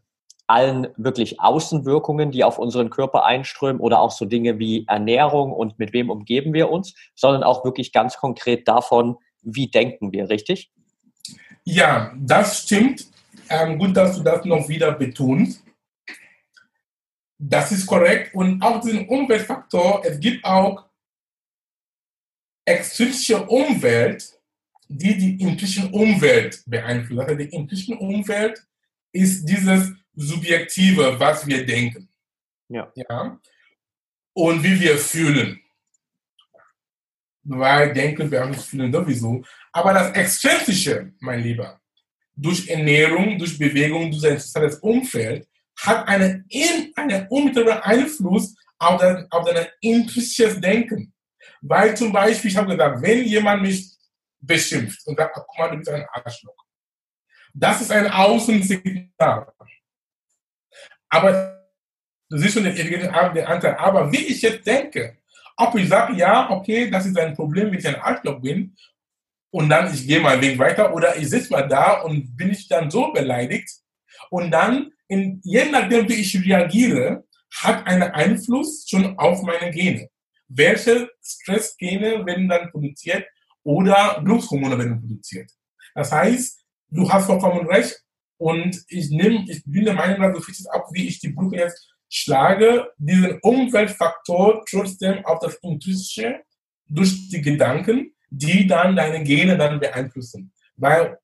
[0.48, 5.80] allen wirklich Außenwirkungen, die auf unseren Körper einströmen oder auch so Dinge wie Ernährung und
[5.80, 10.72] mit wem umgeben wir uns, sondern auch wirklich ganz konkret davon, wie denken wir, richtig?
[11.64, 13.08] Ja, das stimmt.
[13.50, 15.63] ähm, gut, dass du das noch wieder betonst.
[17.46, 18.34] Das ist korrekt.
[18.34, 20.86] Und auch den Umweltfaktor, es gibt auch
[22.64, 24.40] extrinsische Umwelt,
[24.88, 27.22] die die intrinsische Umwelt beeinflusst.
[27.22, 28.66] Also die intrinsische Umwelt
[29.12, 32.08] ist dieses Subjektive, was wir denken.
[32.70, 32.90] Ja.
[32.96, 33.40] ja.
[34.34, 35.60] Und wie wir fühlen.
[37.44, 39.44] Weil denken, wir uns fühlen sowieso.
[39.74, 41.82] Aber das Extrinsische, mein Lieber,
[42.36, 45.46] durch Ernährung, durch Bewegung, durch ein soziales Umfeld,
[45.78, 46.46] hat einen,
[46.96, 51.14] einen unmittelbaren Einfluss auf dein, auf dein intrinsisches Denken.
[51.62, 53.90] Weil zum Beispiel, ich habe gesagt, wenn jemand mich
[54.40, 56.56] beschimpft und sagt, guck mal, du bist ein Arschloch.
[57.54, 59.54] Das ist ein Außensignal.
[61.10, 61.64] Aber
[62.30, 63.76] du siehst schon den Anteil.
[63.76, 65.18] Aber wie ich jetzt denke,
[65.56, 68.76] ob ich sage, ja, okay, das ist ein Problem, wenn ich ein Arschloch bin,
[69.52, 72.68] und dann ich gehe meinen Weg weiter, oder ich sitze mal da und bin ich
[72.68, 73.70] dann so beleidigt,
[74.34, 77.24] und dann, in, je nachdem, wie ich reagiere,
[77.62, 80.10] hat einen Einfluss schon auf meine Gene.
[80.48, 83.28] Welche Stressgene werden dann produziert
[83.62, 85.52] oder Glückshormone werden produziert.
[85.94, 87.96] Das heißt, du hast vollkommen recht
[88.38, 91.58] und ich nehme, ich bin der Meinung, dass so viel ab, wie ich die Brücke
[91.58, 96.42] jetzt schlage, diesen Umweltfaktor trotzdem auf das Intrinsische
[96.88, 100.52] durch die Gedanken, die dann deine Gene dann beeinflussen.
[100.76, 101.20] Weil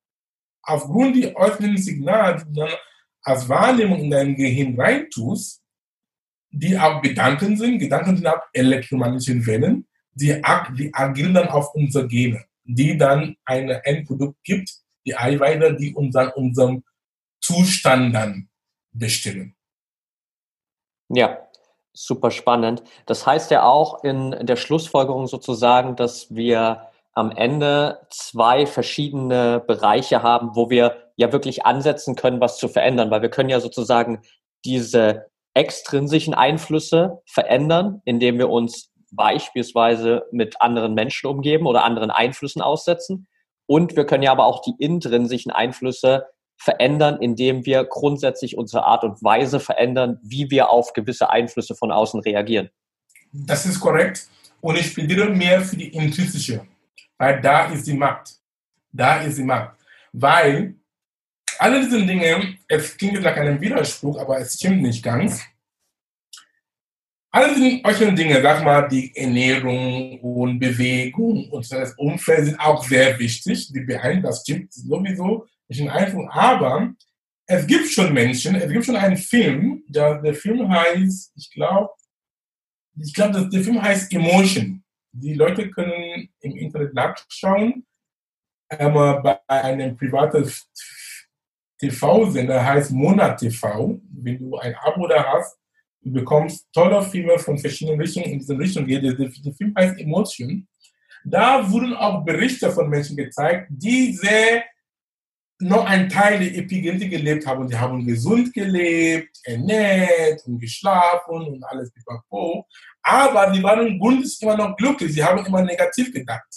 [0.62, 2.70] aufgrund der äußeren Signale, die du dann
[3.24, 5.62] als Wahrnehmung in dein Gehirn reintust,
[6.52, 10.42] die auch Gedanken sind, Gedanken sind auch elektromagnetischen Wellen, die,
[10.78, 14.72] die agieren dann auf unsere Gene, die dann ein Endprodukt gibt,
[15.06, 16.84] die Eiweiße, die unseren, unseren
[17.42, 18.50] Zustand dann
[18.92, 19.56] bestimmen.
[21.10, 21.38] Ja,
[21.94, 22.84] super spannend.
[23.06, 30.22] Das heißt ja auch in der Schlussfolgerung sozusagen, dass wir am Ende zwei verschiedene Bereiche
[30.22, 34.22] haben, wo wir ja wirklich ansetzen können, was zu verändern, weil wir können ja sozusagen
[34.64, 42.62] diese extrinsischen Einflüsse verändern, indem wir uns beispielsweise mit anderen Menschen umgeben oder anderen Einflüssen
[42.62, 43.28] aussetzen.
[43.66, 46.28] Und wir können ja aber auch die intrinsischen Einflüsse
[46.58, 51.92] verändern, indem wir grundsätzlich unsere Art und Weise verändern, wie wir auf gewisse Einflüsse von
[51.92, 52.70] außen reagieren.
[53.34, 54.28] Das ist korrekt.
[54.62, 56.66] Und ich plädiere mehr für die intrinsische,
[57.18, 58.36] weil da ist die Macht.
[58.92, 59.76] Da ist die Macht.
[60.14, 60.79] Weil
[61.60, 65.44] alle diese Dinge, es klingt nach einem Widerspruch, aber es stimmt nicht ganz.
[67.32, 73.20] Alle diese Dinge, sag mal, die Ernährung und Bewegung und das Umfeld sind auch sehr
[73.20, 73.72] wichtig.
[73.72, 76.28] Die beeinflussen, das stimmt sowieso, nicht in Einfluss.
[76.32, 76.94] Aber
[77.46, 81.90] es gibt schon Menschen, es gibt schon einen Film, der, der Film heißt, ich glaube,
[82.98, 84.84] ich glaube, der Film heißt Emotion.
[85.12, 87.86] Die Leute können im Internet nachschauen.
[88.70, 90.50] Aber bei einem privaten
[91.80, 94.00] TV-Sender heißt Monat TV.
[94.12, 95.60] Wenn du ein Abo da hast,
[96.02, 99.04] Du bekommst tolle Filme von verschiedenen Richtungen in diese Richtung geht.
[99.04, 100.68] Der, der Film heißt Emotion.
[101.26, 104.64] Da wurden auch Berichte von Menschen gezeigt, die sehr
[105.62, 107.68] noch einen Teil der Epigenetik gelebt haben.
[107.68, 112.66] Die haben gesund gelebt, ernährt und geschlafen und alles pipapo.
[113.02, 115.14] Aber sie waren im Grunde immer noch glücklich.
[115.14, 116.48] Sie haben immer negativ gedacht.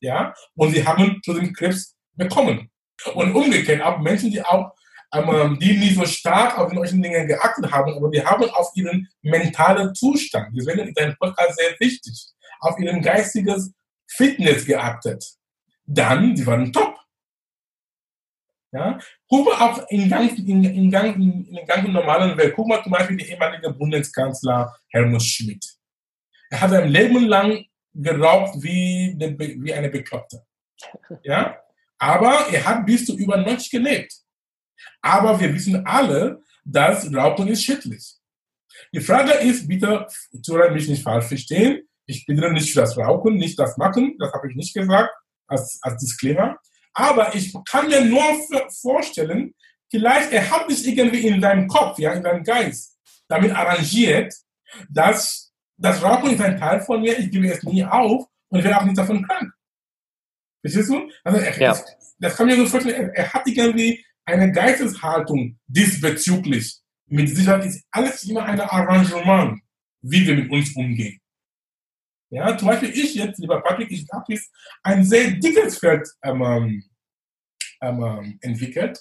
[0.00, 0.32] Ja?
[0.54, 2.70] Und sie haben zu dem Krebs bekommen.
[3.14, 4.72] Und umgekehrt auch Menschen, die auch
[5.14, 9.08] ähm, die nicht so stark auf solchen Dinge geachtet haben, aber die haben auf ihren
[9.20, 12.28] mentalen Zustand, deswegen ist ein Podcast sehr wichtig,
[12.60, 13.72] auf ihren geistiges
[14.08, 15.24] Fitness geachtet.
[15.84, 16.96] Dann, die waren top.
[18.72, 18.98] Ja?
[19.28, 22.54] Guck mal auch in, ganz, in, in, gang, in, in ganzen normalen Welt.
[22.56, 25.64] Guck mal zum Beispiel die ehemalige Bundeskanzler Helmut Schmidt.
[26.50, 30.42] Er hat sein Leben lang geraubt wie, wie eine Bekloppte.
[31.22, 31.58] Ja?
[32.02, 34.12] Aber er hat bis zu über 90 gelebt.
[35.00, 38.16] Aber wir wissen alle, dass Rauchen ist schädlich.
[38.92, 40.08] Die Frage ist, bitte,
[40.44, 41.82] Tura mich nicht falsch verstehen.
[42.06, 45.14] Ich bin nicht für das Rauchen, nicht das Machen, das habe ich nicht gesagt,
[45.46, 46.58] als, als Disclaimer.
[46.92, 48.24] Aber ich kann mir nur
[48.80, 49.54] vorstellen,
[49.88, 54.34] vielleicht er hat sich irgendwie in seinem Kopf, ja, in seinem Geist damit arrangiert,
[54.90, 58.64] dass das Rauchen ist ein Teil von mir, ich gebe es nie auf und ich
[58.64, 59.52] werde auch nicht davon krank.
[60.62, 61.10] Verstehst du?
[61.24, 61.68] Also er, ja.
[61.70, 61.84] das,
[62.18, 66.78] das kann mir so vorstellen, er, er hat irgendwie eine Geisteshaltung diesbezüglich.
[67.06, 69.60] Mit Sicherheit ist alles immer ein Arrangement,
[70.00, 71.20] wie wir mit uns umgehen.
[72.30, 74.50] Ja, zum Beispiel ich jetzt, lieber Patrick, ich habe jetzt
[74.82, 76.82] ein sehr dickes Feld ähm, ähm,
[78.02, 78.98] ähm, entwickelt,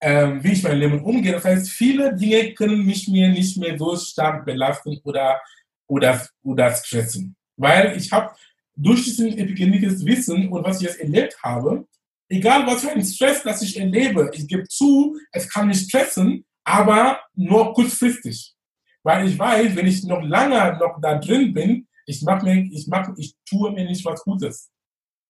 [0.00, 1.32] ähm, wie ich mein Leben umgehe.
[1.32, 5.40] Das heißt, viele Dinge können mich mir nicht mehr so stark belasten oder,
[5.86, 7.36] oder, oder stressen.
[7.56, 8.34] Weil ich habe
[8.82, 11.86] durch diesen epigenetisches Wissen und was ich jetzt erlebt habe,
[12.32, 16.46] Egal was für ein Stress, das ich erlebe, ich gebe zu, es kann mich stressen,
[16.62, 18.54] aber nur kurzfristig.
[19.02, 22.86] Weil ich weiß, wenn ich noch lange noch da drin bin, ich mach mir, ich
[22.86, 24.70] mach, ich tue mir nicht was Gutes.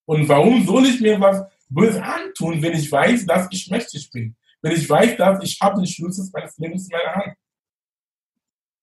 [0.05, 4.37] Und warum soll ich mir was Böses antun, wenn ich weiß, dass ich mächtig bin?
[4.61, 7.35] Wenn ich weiß, dass ich habe den Schlüssel meines Lebens in meiner Hand.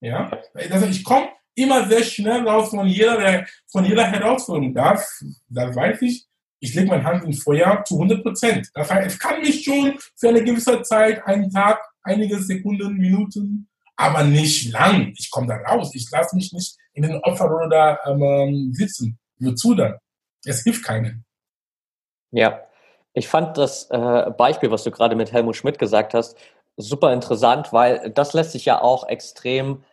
[0.02, 4.74] Ja, also ich komme immer sehr schnell raus von jeder, von jeder Herausforderung.
[4.74, 6.26] Das, das weiß ich.
[6.60, 8.70] Ich lege meine Hand ins Feuer zu 100 Prozent.
[8.74, 13.68] Das heißt, es kann mich schon für eine gewisse Zeit, einen Tag, einige Sekunden, Minuten,
[13.96, 15.14] aber nicht lang.
[15.18, 15.92] Ich komme da raus.
[15.94, 19.20] Ich lasse mich nicht in den Opferrolle da ähm, sitzen.
[19.40, 19.96] Wozu dann?
[20.46, 21.26] Es hilft keinen.
[22.32, 22.62] Ja,
[23.14, 26.38] ich fand das äh, Beispiel, was du gerade mit Helmut Schmidt gesagt hast,
[26.76, 29.84] super interessant, weil das lässt sich ja auch extrem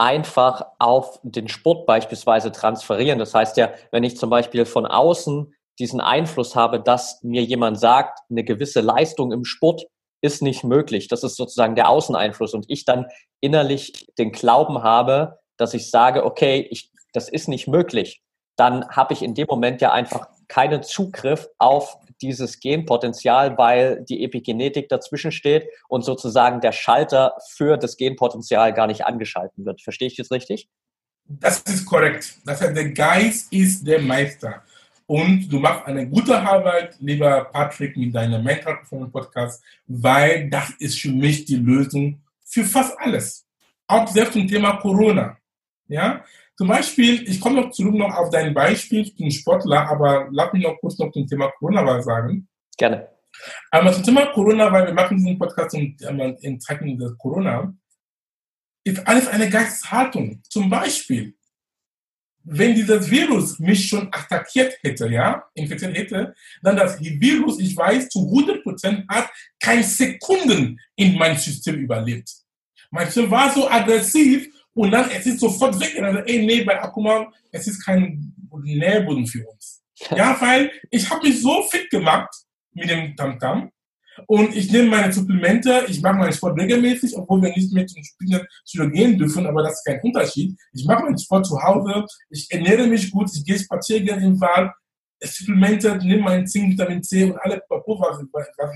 [0.00, 3.18] einfach auf den Sport beispielsweise transferieren.
[3.18, 7.78] Das heißt ja, wenn ich zum Beispiel von außen diesen Einfluss habe, dass mir jemand
[7.78, 9.84] sagt, eine gewisse Leistung im Sport
[10.22, 11.08] ist nicht möglich.
[11.08, 13.06] Das ist sozusagen der Außeneinfluss und ich dann
[13.40, 18.22] innerlich den Glauben habe, dass ich sage, okay, ich, das ist nicht möglich.
[18.56, 24.22] Dann habe ich in dem Moment ja einfach keinen Zugriff auf dieses Genpotenzial, weil die
[24.24, 29.80] Epigenetik dazwischen steht und sozusagen der Schalter für das Genpotenzial gar nicht angeschalten wird.
[29.80, 30.68] Verstehe ich das richtig?
[31.24, 32.34] Das ist korrekt.
[32.44, 34.62] Das heißt, der Geist ist der Meister.
[35.06, 41.00] Und du machst eine gute Arbeit, lieber Patrick, mit deinem Performance Podcast, weil das ist
[41.00, 43.46] für mich die Lösung für fast alles.
[43.86, 45.36] Auch selbst zum Thema Corona.
[45.88, 46.24] Ja,
[46.60, 50.62] zum Beispiel, ich komme noch zurück noch auf dein Beispiel zum Sportler, aber lass mich
[50.62, 52.46] noch kurz noch zum Thema Corona was sagen.
[52.76, 53.08] Gerne.
[53.70, 55.96] Aber zum Thema Corona, weil wir machen diesen Podcast in,
[56.42, 57.72] in Zeiten des Corona,
[58.84, 60.42] ist alles eine Geisteshaltung.
[60.50, 61.34] Zum Beispiel,
[62.44, 68.10] wenn dieses Virus mich schon attackiert hätte, ja, infiziert hätte, dann das Virus, ich weiß,
[68.10, 72.30] zu 100% hat kein Sekunden in mein System überlebt.
[72.90, 74.46] Mein System war so aggressiv
[74.80, 75.94] und dann, es ist sofort weg.
[75.98, 79.82] Und dann, ey, nee, bei Akuma, es ist kein Nährboden für uns.
[80.16, 82.30] Ja, weil ich habe mich so fit gemacht
[82.72, 83.58] mit dem Tamtam.
[83.58, 83.70] -Tam,
[84.26, 88.02] und ich nehme meine Supplemente, ich mache meinen Sport regelmäßig, obwohl wir nicht mehr zum
[88.02, 90.56] Spielen gehen dürfen, aber das ist kein Unterschied.
[90.72, 94.70] Ich mache meinen Sport zu Hause, ich ernähre mich gut, ich gehe spazieren im Wald,
[95.22, 98.18] Supplemente, nehme meinen Zink, Vitamin C und alle Papo, was,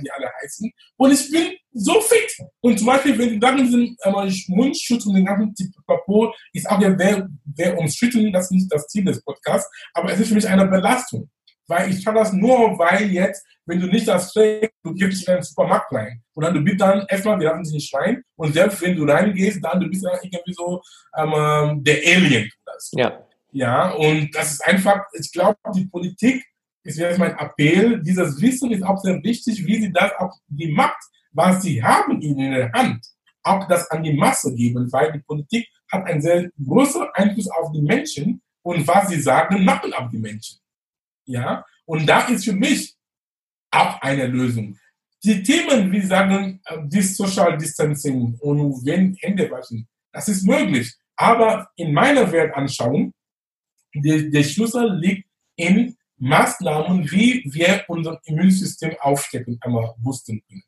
[0.02, 0.70] die alle heißen.
[0.96, 2.36] Und ich bin so fit.
[2.60, 6.80] Und zum Beispiel, wenn die sagen, diesen äh, Mundschutz und den ganzen Papo ist auch
[6.80, 10.34] ja sehr, sehr umstritten, das ist nicht das Ziel des Podcasts, aber es ist für
[10.34, 11.28] mich eine Belastung.
[11.66, 15.34] Weil ich kann das nur, weil jetzt, wenn du nicht das trägst, du gehst in
[15.34, 16.22] einen Supermarkt rein.
[16.34, 18.22] Und dann du bist dann erstmal, wir haben sie nicht rein.
[18.36, 20.82] Und selbst wenn du reingehst, dann du bist dann irgendwie so
[21.16, 22.50] ähm, der Alien.
[22.78, 22.98] So.
[22.98, 23.26] Ja.
[23.54, 26.44] Ja, und das ist einfach, ich glaube, die Politik
[26.82, 28.02] ist jetzt mein Appell.
[28.02, 32.20] Dieses Wissen ist auch sehr wichtig, wie sie das auch die Macht, was sie haben
[32.20, 33.06] in der Hand,
[33.44, 37.70] auch das an die Masse geben, weil die Politik hat einen sehr großen Einfluss auf
[37.70, 40.58] die Menschen und was sie sagen, machen auch die Menschen.
[41.24, 42.96] Ja, und da ist für mich
[43.70, 44.76] auch eine Lösung.
[45.22, 50.92] Die Themen, wie sagen, äh, die Social Distancing und wenn Hände waschen, das ist möglich.
[51.14, 53.12] Aber in meiner Weltanschauung
[53.94, 60.62] der, der Schlüssel liegt in Maßnahmen, wie wir unser Immunsystem aufstecken, einmal wussten können.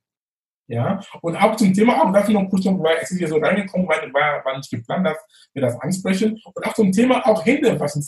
[0.68, 3.86] Ja, und auch zum Thema, auch dafür noch kurz weil es ist hier so reingekommen,
[3.86, 5.18] weil war, war nicht geplant, dass
[5.52, 6.40] wir das ansprechen.
[6.42, 8.02] Und auch zum Thema auch Hände waschen,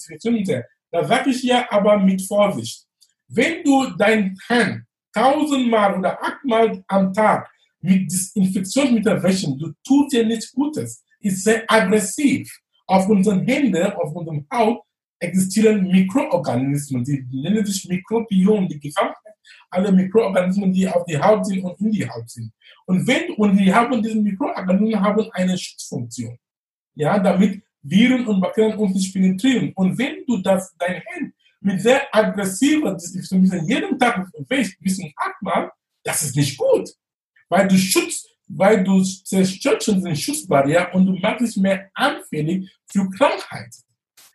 [0.91, 2.85] da sage ich ja aber mit Vorsicht.
[3.29, 7.49] Wenn du dein Hand tausendmal oder achtmal am Tag
[7.81, 12.51] mit Desinfektionsmittel wäschen, du tust dir nichts Gutes, ist sehr aggressiv.
[12.87, 14.81] Auf unseren Händen, auf unserem Haut
[15.19, 19.35] existieren Mikroorganismen, die nennen sich Mikrobiom, die Gesamtheit
[19.71, 22.53] aller Mikroorganismen, die auf die Haut sind und in die Haut sind.
[22.87, 26.39] Und wenn, und die haben, diese Mikroorganismen haben eine Schutzfunktion.
[26.95, 29.73] Ja, damit Viren und Bakterien uns nicht penetrieren.
[29.75, 35.13] Und wenn du das, dein Hand mit sehr aggressiver Desinfektion jeden Tag wäschst, bis zum
[35.17, 35.71] achtmal,
[36.03, 36.91] das ist nicht gut.
[37.49, 42.71] Weil du schützt, weil du zerstörst schon den Schutzbarriere und du machst dich mehr anfällig
[42.87, 43.83] für Krankheiten.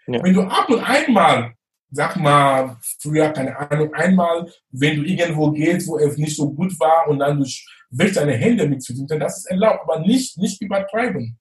[0.07, 0.23] Ja.
[0.23, 1.53] Wenn du ab und einmal,
[1.91, 6.78] sag mal, früher, keine Ahnung, einmal, wenn du irgendwo gehst, wo es nicht so gut
[6.80, 7.45] war und dann du
[7.91, 11.38] wäschst deine Hände mit zu das ist erlaubt, aber nicht, nicht übertreiben.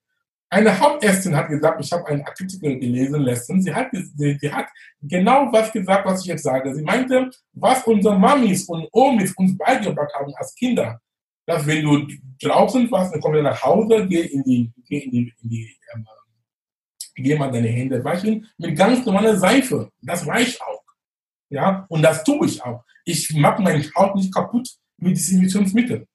[0.50, 4.66] Eine Hauptärztin hat gesagt, ich habe einen Artikel gelesen letztens, sie hat, sie, sie hat
[5.00, 6.74] genau was gesagt, was ich jetzt sage.
[6.74, 11.00] Sie meinte, was unsere Mamis und Omis uns beigebracht haben als Kinder,
[11.46, 12.06] dass wenn du
[12.42, 15.76] draußen warst, dann kommst du nach Hause, geh in die, geh in die, in die
[15.94, 16.06] ähm,
[17.14, 19.90] geh mal deine Hände waschen mit ganz normaler Seife.
[20.00, 20.82] Das reicht auch.
[21.50, 22.82] Ja, und das tue ich auch.
[23.04, 26.06] Ich mache meine Haut nicht kaputt mit Desinfektionsmitteln.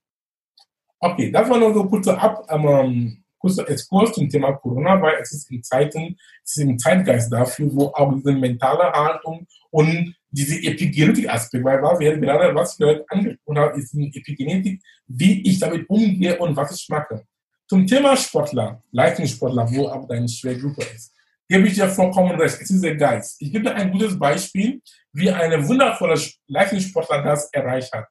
[0.99, 5.31] Okay, das war nur so kurzer Ab, ähm, kurzer Exkurs zum Thema Corona, weil es
[5.31, 10.55] ist in Zeiten, es ist im Zeitgeist dafür, wo auch diese mentale Haltung und diese
[10.55, 16.37] Epigenetik-Aspekt, weil wir gerade, was wir angesprochen haben, ist eine Epigenetik, wie ich damit umgehe
[16.37, 17.25] und was ich mache.
[17.67, 21.13] Zum Thema Sportler, Leistungssportler, wo auch deine Schwergruppe ist,
[21.49, 22.61] gebe ich dir vollkommen recht.
[22.61, 23.41] Es ist der Geist.
[23.41, 28.05] Ich gebe dir ein gutes Beispiel, wie eine wundervolle Leistungssportler das erreicht hat.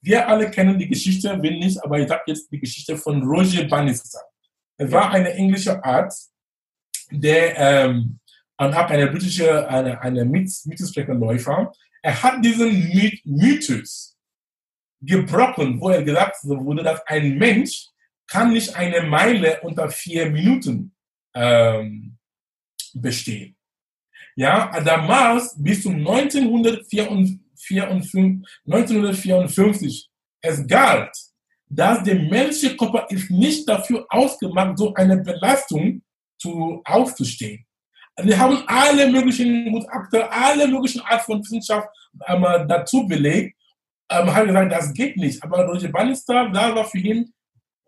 [0.00, 3.64] Wir alle kennen die Geschichte, wenn nicht, aber ich sage jetzt die Geschichte von Roger
[3.64, 4.20] Bannister.
[4.78, 6.32] Er war ein englischer Arzt,
[7.10, 8.20] der ähm,
[8.56, 11.72] und auch eine britische, eine, eine Mythosprecherläufer.
[12.02, 12.70] Er hat diesen
[13.24, 14.18] Mythos
[15.00, 17.89] gebrochen, wo er gesagt wurde, dass ein Mensch
[18.30, 20.94] kann nicht eine Meile unter vier Minuten
[21.34, 22.16] ähm,
[22.94, 23.56] bestehen.
[24.36, 27.40] Ja, damals bis zum 1954,
[28.66, 30.08] 1954
[30.42, 31.14] es galt,
[31.68, 36.02] dass der menschliche Körper ist nicht dafür ausgemacht, so eine Belastung
[36.38, 37.66] zu, aufzustehen.
[38.22, 41.88] Wir haben alle möglichen Gutachter, alle möglichen Art von Wissenschaft
[42.26, 43.56] ähm, dazu belegt,
[44.10, 45.42] ähm, haben gesagt, das geht nicht.
[45.42, 47.32] Aber Roger Bannister, da war für ihn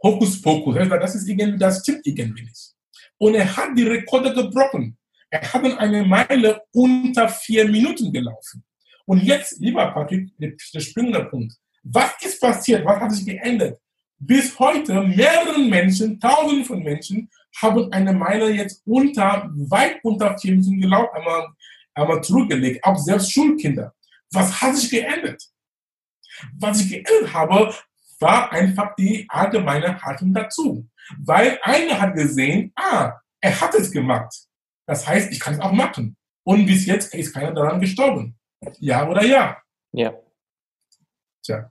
[0.03, 0.77] Hokuspokus.
[0.89, 2.75] Das ist irgendwie, das stimmt irgendwie nicht.
[3.19, 4.97] Und er hat die Rekorde gebrochen.
[5.31, 8.65] Er hat eine Meile unter vier Minuten gelaufen.
[9.07, 11.55] Und jetzt, lieber Patrick, der springende Punkt.
[11.83, 12.85] Was ist passiert?
[12.85, 13.79] Was hat sich geändert?
[14.19, 17.29] Bis heute mehrere Menschen, tausende von Menschen,
[17.61, 21.49] haben eine Meile jetzt unter, weit unter vier Minuten gelaufen, einmal,
[21.95, 23.93] einmal zurückgelegt, auch selbst Schulkinder.
[24.31, 25.43] Was hat sich geändert?
[26.59, 27.75] Was ich geändert habe,
[28.23, 30.89] war einfach die allgemeine Haltung dazu.
[31.18, 34.33] Weil einer hat gesehen, ah, er hat es gemacht.
[34.87, 36.16] Das heißt, ich kann es auch machen.
[36.45, 38.39] Und bis jetzt ist keiner daran gestorben.
[38.79, 39.59] Ja oder ja?
[39.93, 40.12] Ja.
[41.45, 41.70] Tja,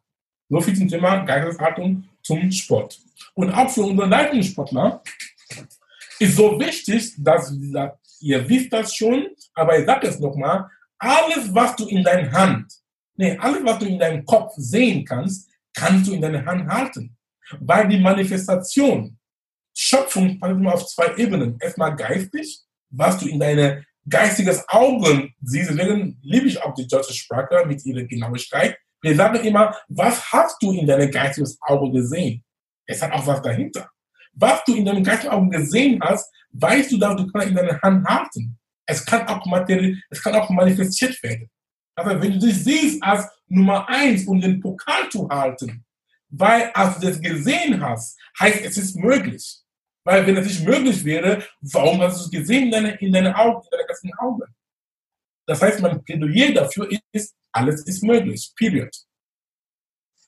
[0.50, 3.00] so viel zum Thema Geisteshaltung zum Sport.
[3.34, 5.02] Und auch für unsere Leistungssportler
[6.20, 7.54] ist so wichtig, dass
[8.20, 12.72] ihr wisst das schon, aber ich sage es nochmal, alles, was du in deiner Hand,
[13.16, 17.18] nee, alles, was du in deinem Kopf sehen kannst, kannst du in deiner Hand halten.
[17.60, 19.18] Weil die Manifestation,
[19.76, 21.58] Schöpfung auf zwei Ebenen.
[21.60, 25.72] Erstmal geistig was du in deine geistiges Augen siehst.
[25.72, 28.78] Deswegen liebe ich auch die deutsche Sprache mit ihrer Genauigkeit.
[29.02, 32.44] Wir sagen immer, was hast du in deinem geistiges Auge gesehen?
[32.86, 33.90] Es hat auch was dahinter.
[34.34, 37.82] Was du in deinem geistigen Auge gesehen hast, weißt du, dass du kannst in deiner
[37.82, 38.58] Hand halten.
[38.86, 41.50] Es kann auch materiell, es kann auch manifestiert werden.
[41.96, 45.84] Aber wenn du dich siehst als Nummer eins, um den Pokal zu halten,
[46.30, 49.58] weil als du das gesehen hast, heißt es ist möglich.
[50.04, 53.36] Weil wenn es nicht möglich wäre, warum hast du es gesehen in deinen in deine
[53.36, 54.56] Augen, in deinen ganzen Augen?
[55.46, 58.52] Das heißt, mein Plädoyer dafür ist, alles ist möglich.
[58.56, 58.90] Period.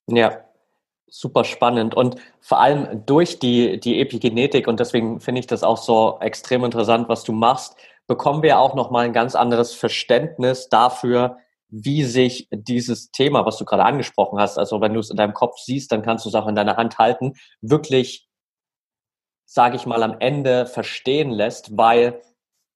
[0.08, 0.44] Ja,
[1.08, 1.96] super spannend.
[1.96, 6.66] Und vor allem durch die, die Epigenetik, und deswegen finde ich das auch so extrem
[6.66, 11.38] interessant, was du machst, bekommen wir auch nochmal ein ganz anderes Verständnis dafür,
[11.76, 15.34] wie sich dieses Thema, was du gerade angesprochen hast, also wenn du es in deinem
[15.34, 18.28] Kopf siehst, dann kannst du es auch in deiner Hand halten, wirklich
[19.46, 22.22] sage ich mal, am Ende verstehen lässt, weil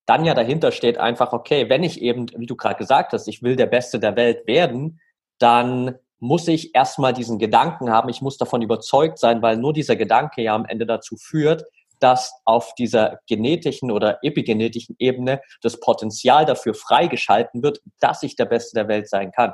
[0.06, 3.44] dann ja dahinter steht einfach, okay, wenn ich eben, wie du gerade gesagt hast, ich
[3.44, 5.00] will der Beste der Welt werden,
[5.40, 9.96] dann muss ich erstmal diesen Gedanken haben, ich muss davon überzeugt sein, weil nur dieser
[9.96, 11.64] Gedanke ja am Ende dazu führt,
[12.00, 18.46] dass auf dieser genetischen oder epigenetischen Ebene das Potenzial dafür freigeschalten wird, dass ich der
[18.46, 19.54] Beste der Welt sein kann.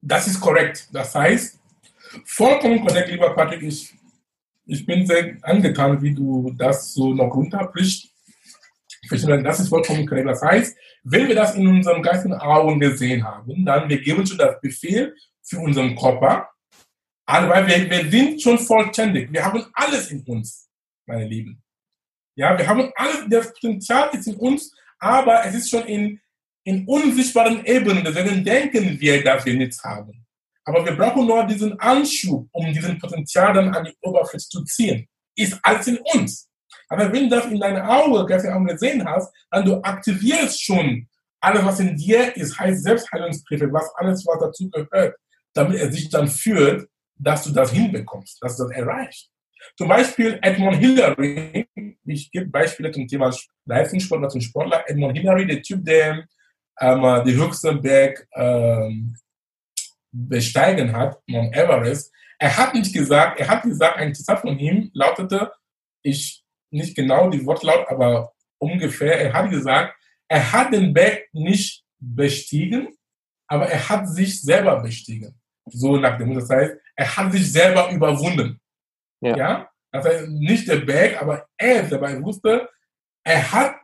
[0.00, 0.88] Das ist korrekt.
[0.92, 1.58] Das heißt,
[2.24, 3.94] vollkommen korrekt, lieber Patrick, ich
[4.66, 8.08] ich bin sehr angetan, wie du das so noch runterbrichst.
[9.10, 10.28] Das ist vollkommen korrekt.
[10.28, 14.38] Das heißt, wenn wir das in unserem geistigen Augen gesehen haben, dann wir geben schon
[14.38, 16.48] das Befehl für unseren Körper,
[17.26, 19.30] weil wir, wir sind schon vollständig.
[19.30, 20.70] Wir haben alles in uns,
[21.06, 21.62] meine Lieben.
[22.36, 26.20] Ja, wir haben alles, das Potenzial ist in uns, aber es ist schon in,
[26.64, 28.04] in unsichtbaren Ebenen.
[28.04, 30.24] Deswegen denken wir, dass wir nichts haben.
[30.64, 35.06] Aber wir brauchen nur diesen Anschub, um diesen Potenzial dann an die Oberfläche zu ziehen.
[35.36, 36.48] Ist alles in uns.
[36.88, 41.08] Aber wenn du das in deinen Augen, Augen gesehen hast, dann du aktivierst schon
[41.40, 45.16] alles, was in dir ist, heißt Selbstheilungsbriefe, was alles, was dazu gehört,
[45.52, 49.30] damit er sich dann führt, dass du das hinbekommst, dass du das erreichst.
[49.76, 51.66] Zum Beispiel Edmund Hillary,
[52.04, 53.34] ich gebe Beispiele zum Thema
[53.66, 54.84] Leistungssportler zum Sportler.
[54.86, 56.26] Edmund Hillary, der Typ, der
[56.80, 59.16] ähm, die höchste Berg ähm,
[60.12, 64.90] besteigen hat, Mount Everest, er hat nicht gesagt, er hat gesagt, ein Zitat von ihm
[64.92, 65.52] lautete,
[66.02, 69.94] ich, nicht genau die Wortlaut, aber ungefähr, er hat gesagt,
[70.28, 72.88] er hat den Berg nicht bestiegen,
[73.46, 75.40] aber er hat sich selber bestiegen.
[75.66, 78.60] So nach dem, das heißt, er hat sich selber überwunden.
[79.24, 79.36] Ja.
[79.36, 79.68] ja?
[79.90, 82.68] Das heißt, nicht der Berg, aber er dabei wusste,
[83.24, 83.76] er hat,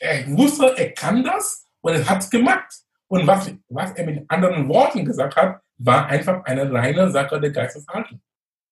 [0.00, 2.72] er wusste, er kann das und er hat es gemacht.
[3.08, 7.50] Und was, was er mit anderen Worten gesagt hat, war einfach eine reine Sache der
[7.50, 8.20] Geisteshaltung.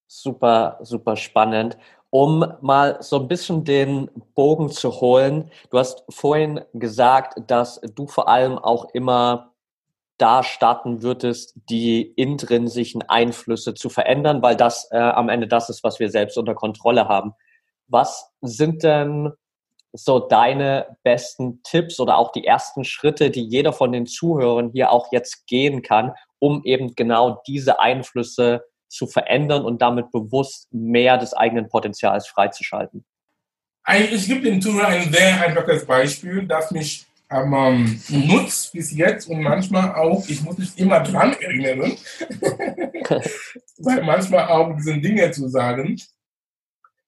[0.09, 1.79] Super, super spannend.
[2.11, 8.07] Um mal so ein bisschen den Bogen zu holen, du hast vorhin gesagt, dass du
[8.07, 9.51] vor allem auch immer
[10.23, 15.83] da starten würdest, die intrinsischen Einflüsse zu verändern, weil das äh, am Ende das ist,
[15.83, 17.33] was wir selbst unter Kontrolle haben.
[17.89, 19.33] Was sind denn
[19.93, 24.93] so deine besten Tipps oder auch die ersten Schritte, die jeder von den Zuhörern hier
[24.93, 31.18] auch jetzt gehen kann, um eben genau diese Einflüsse zu verändern und damit bewusst mehr
[31.18, 33.05] des eigenen Potenzials freizuschalten?
[34.12, 39.43] Ich gebe dem Zuhörer ein sehr einfaches Beispiel, das mich ähm, nutzt bis jetzt und
[39.43, 41.93] manchmal auch, ich muss mich immer dran erinnern,
[43.78, 46.01] weil manchmal auch diese Dinge zu sagen,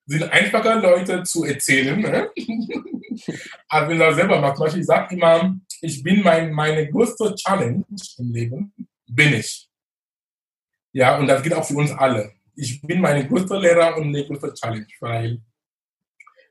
[0.07, 2.31] sind einfacher Leute zu erzählen, ne?
[3.69, 4.57] als wenn er selber macht.
[4.57, 7.85] Zum Beispiel, ich sage immer, ich bin mein, meine größte Challenge
[8.19, 8.75] im Leben,
[9.07, 9.69] bin ich.
[10.93, 12.33] Ja, und das geht auch für uns alle.
[12.55, 15.41] Ich bin meine größte Lehrer und meine größte Challenge, weil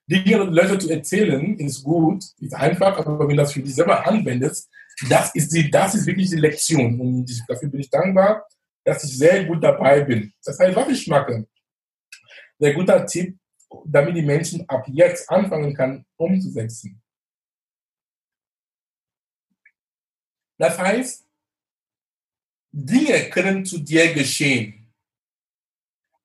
[0.06, 4.06] Dinge Leute zu erzählen ist gut, ist einfach, aber wenn du das für dich selber
[4.06, 4.70] anwendest,
[5.10, 7.00] das ist, die, das ist wirklich die Lektion.
[7.00, 8.48] Und dafür bin ich dankbar,
[8.84, 10.34] dass ich sehr gut dabei bin.
[10.44, 11.48] Das heißt, was ich mache,
[12.60, 13.38] der guter Tipp,
[13.86, 17.02] damit die Menschen ab jetzt anfangen kann, umzusetzen.
[20.58, 21.26] Das heißt,
[22.72, 24.94] Dinge können zu dir geschehen,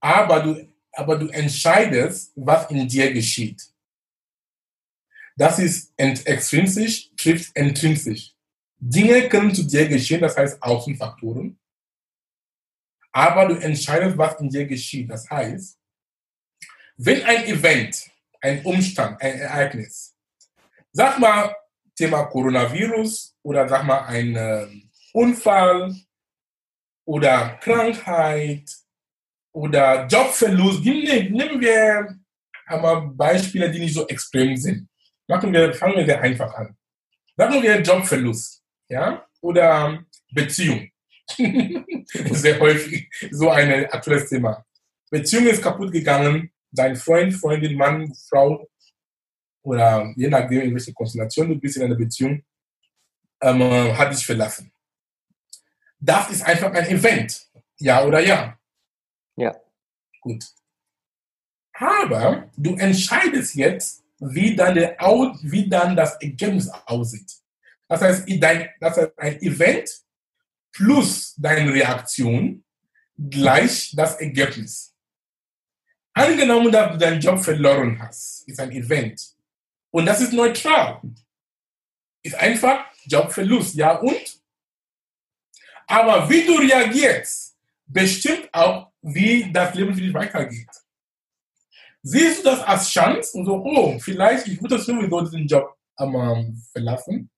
[0.01, 3.63] aber du, aber du entscheidest, was in dir geschieht.
[5.37, 8.35] Das ist extrinsisch, trifft intrinsisch.
[8.81, 11.59] Dinge können zu dir geschehen, das heißt Außenfaktoren,
[13.13, 15.11] aber du entscheidest, was in dir geschieht.
[15.11, 15.79] Das heißt,
[16.97, 18.11] wenn ein Event,
[18.41, 20.17] ein Umstand, ein Ereignis,
[20.93, 21.55] sag mal
[21.97, 24.69] Thema Coronavirus oder sag mal ein äh,
[25.13, 25.95] Unfall
[27.05, 28.71] oder Krankheit
[29.59, 32.17] oder Jobverlust, nehmen wir
[32.67, 34.89] einmal Beispiele, die nicht so extrem sind.
[35.27, 36.77] Machen wir, fangen wir sehr einfach an.
[37.37, 40.89] Sagen wir Jobverlust, ja, oder Beziehung.
[42.31, 44.65] sehr häufig so ein aktuelles Thema.
[45.11, 48.65] Beziehung ist kaputt gegangen, dein Freund, Freundin, Mann, Frau
[49.63, 52.43] oder je nachdem, in welcher Konstellation du bist in einer Beziehung,
[53.41, 54.71] ähm, hat dich verlassen.
[55.99, 57.45] Das ist einfach ein Event.
[57.79, 58.58] Ja oder ja?
[59.39, 59.57] Ja.
[60.21, 60.45] Gut.
[61.75, 64.97] Aber du entscheidest jetzt, wie dann, der,
[65.43, 67.33] wie dann das Ergebnis aussieht.
[67.87, 69.89] Das heißt, dein, das heißt, ein Event
[70.73, 72.65] plus deine Reaktion
[73.17, 74.95] gleich das Ergebnis.
[76.13, 79.23] Angenommen, dass du deinen Job verloren hast, ist ein Event.
[79.91, 81.01] Und das ist neutral.
[82.23, 84.41] Ist einfach Jobverlust, ja und?
[85.87, 90.69] Aber wie du reagierst, bestimmt auch, wie das Leben für dich weitergeht.
[92.03, 96.63] Siehst du das als Chance und so, oh, vielleicht, ich würde sowieso diesen Job ähm,
[96.73, 97.31] verlassen.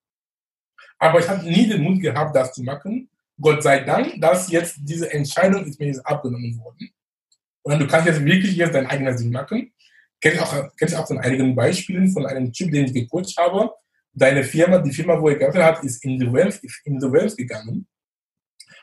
[0.99, 3.09] Aber ich habe nie den Mut gehabt, das zu machen.
[3.41, 6.91] Gott sei Dank, dass jetzt diese Entscheidung ist mir jetzt abgenommen worden.
[7.63, 9.73] Und du kannst jetzt wirklich jetzt dein eigenes Ding machen.
[10.21, 13.35] Kenne ich auch, kenn ich auch von einigen Beispielen von einem Typ, den ich gecoacht
[13.39, 13.71] habe.
[14.13, 17.35] Deine Firma, die Firma, wo er gearbeitet hat, ist in the Welt, in the Welt
[17.37, 17.87] gegangen.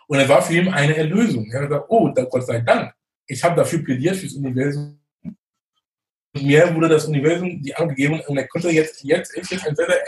[0.08, 1.50] Und es war für ihn eine Erlösung.
[1.52, 2.94] Er hat gesagt, oh, Gott sei Dank.
[3.28, 5.00] Ich habe dafür plädiert fürs Universum.
[5.24, 9.88] Und mir wurde das Universum die angegeben und er konnte jetzt, jetzt ist ein sehr,
[9.88, 10.04] sehr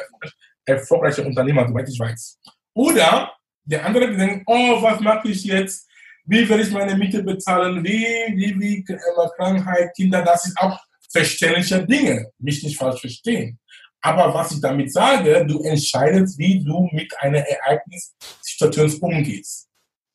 [0.66, 2.40] erfolgreicher Unternehmer, soweit ich weiß.
[2.74, 3.34] Oder
[3.64, 5.88] der andere denkt, oh, was mache ich jetzt?
[6.26, 7.84] Wie werde ich meine Miete bezahlen?
[7.84, 10.80] Wie, wie, wie, Krankheit, Kinder, das ist auch
[11.12, 12.32] verständliche Dinge.
[12.38, 13.60] Mich nicht falsch verstehen.
[14.02, 19.69] Aber was ich damit sage, du entscheidest, wie du mit einer Ereignissituation umgehst.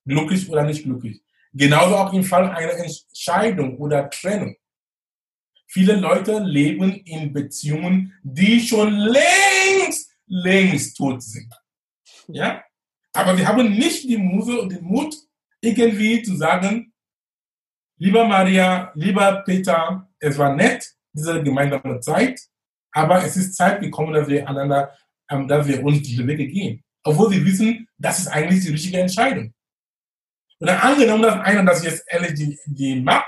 [0.06, 1.22] Glücklich oder nicht glücklich.
[1.52, 4.56] Genauso auch im Fall einer Entscheidung oder Trennung.
[5.68, 11.52] Viele Leute leben in Beziehungen, die schon längst, längst tot sind.
[12.28, 12.62] Ja?
[13.12, 15.16] Aber sie haben nicht die Muse und den Mut,
[15.60, 16.92] irgendwie zu sagen,
[17.98, 22.40] lieber Maria, lieber Peter, es war nett, diese gemeinsame Zeit,
[22.92, 24.92] aber es ist Zeit gekommen, dass wir einander,
[25.30, 26.82] ähm, dass wir uns diese Wege gehen.
[27.04, 29.53] Obwohl sie wissen, das ist eigentlich die richtige Entscheidung.
[30.60, 33.26] Und dann angenommen, dass einer das jetzt ehrlich die, die Macht,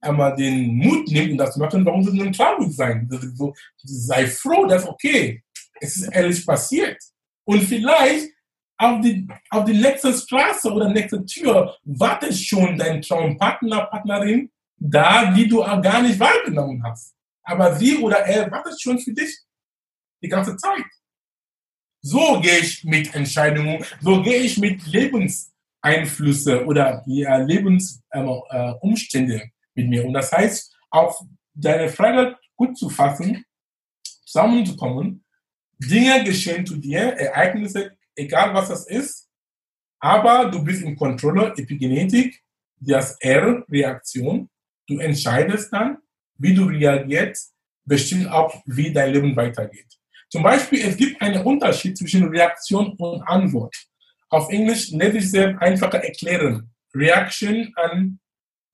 [0.00, 3.08] einmal den Mut nimmt, um das zu machen, warum soll man traurig sein?
[3.34, 3.52] So,
[3.82, 5.42] sei froh, dass okay,
[5.80, 6.98] es ist ehrlich passiert.
[7.44, 8.28] Und vielleicht
[8.76, 15.32] auf die, auf die nächste Straße oder nächste Tür wartet schon dein Traumpartner, Partnerin da,
[15.32, 17.14] die du auch gar nicht wahrgenommen hast.
[17.42, 19.36] Aber sie oder er wartet schon für dich
[20.22, 20.84] die ganze Zeit.
[22.00, 24.80] So gehe ich mit Entscheidungen, so gehe ich mit
[25.84, 30.04] Lebenseinflüsse oder ja, Lebensumstände ähm, äh, mit mir.
[30.04, 31.20] Und das heißt, auf
[31.54, 33.44] deine Frage gut zu fassen,
[34.24, 35.24] zusammenzukommen,
[35.78, 39.28] Dinge geschehen zu dir, Ereignisse, egal was das ist,
[40.00, 42.42] aber du bist in Kontrolle, Epigenetik,
[42.80, 44.48] das R-Reaktion.
[44.86, 45.98] Du entscheidest dann,
[46.36, 47.54] wie du reagierst,
[47.84, 49.86] bestimmt auch, wie dein Leben weitergeht.
[50.30, 53.74] Zum Beispiel, es gibt einen Unterschied zwischen Reaktion und Antwort.
[54.30, 56.70] Auf Englisch lässt sich sehr einfacher erklären.
[56.94, 58.18] Reaction and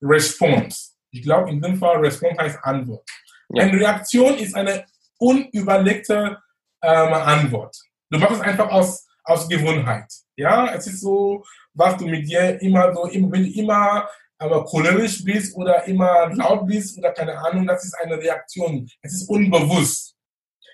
[0.01, 0.91] Response.
[1.11, 3.07] Ich glaube, in dem Fall Response heißt Antwort.
[3.49, 3.63] Ja.
[3.63, 4.85] Eine Reaktion ist eine
[5.17, 6.37] unüberlegte
[6.81, 7.75] ähm, Antwort.
[8.09, 10.11] Du machst es einfach aus, aus Gewohnheit.
[10.35, 11.43] Ja, es ist so,
[11.73, 16.67] was du mit dir immer so, wenn du immer aber cholerisch bist oder immer laut
[16.67, 18.87] bist oder keine Ahnung, das ist eine Reaktion.
[19.01, 20.15] Es ist unbewusst.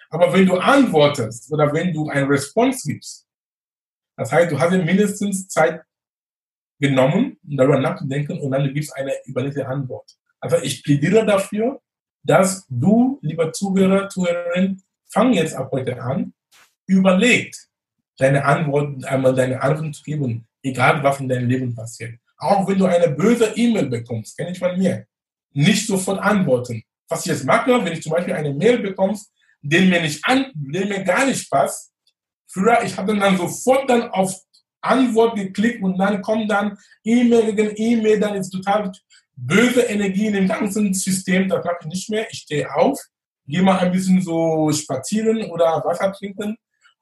[0.09, 3.27] Aber wenn du antwortest oder wenn du eine Response gibst,
[4.21, 5.81] das heißt, du hast mindestens Zeit
[6.79, 10.15] genommen, um darüber nachzudenken und dann gibst eine überlegte Antwort.
[10.39, 11.81] Also ich plädiere dafür,
[12.23, 14.79] dass du, lieber Zuhörer, Zuhörerin,
[15.11, 16.33] fang jetzt ab heute an,
[16.85, 17.67] überlegt,
[18.17, 22.19] deine Antworten, einmal deine Antworten zu geben, egal was in deinem Leben passiert.
[22.37, 25.07] Auch wenn du eine böse E-Mail bekommst, kenne ich von mir,
[25.51, 26.83] nicht sofort antworten.
[27.09, 29.31] Was ich jetzt mache, wenn ich zum Beispiel eine Mail bekommst,
[29.63, 31.90] den mir nicht an, den mir gar nicht passt,
[32.51, 34.35] früher, ich habe dann sofort dann auf
[34.81, 38.91] Antwort geklickt und dann kommt dann E-Mail gegen E-Mail, dann ist total
[39.35, 42.27] böse Energie in dem ganzen System, das mache ich nicht mehr.
[42.31, 42.99] Ich stehe auf,
[43.47, 46.55] gehe mal ein bisschen so spazieren oder Wasser trinken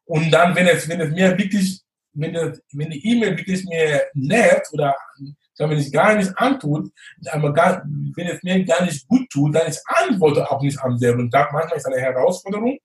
[0.06, 1.82] und dann, wenn es, wenn es mir wirklich,
[2.14, 4.96] wenn, das, wenn die E-Mail wirklich mir nervt oder
[5.58, 6.92] wenn es gar nicht antut,
[7.30, 7.84] aber gar,
[8.16, 11.52] wenn es mir gar nicht gut tut, dann ich antworte auch nicht am selben Tag.
[11.52, 12.78] Manchmal ist eine Herausforderung,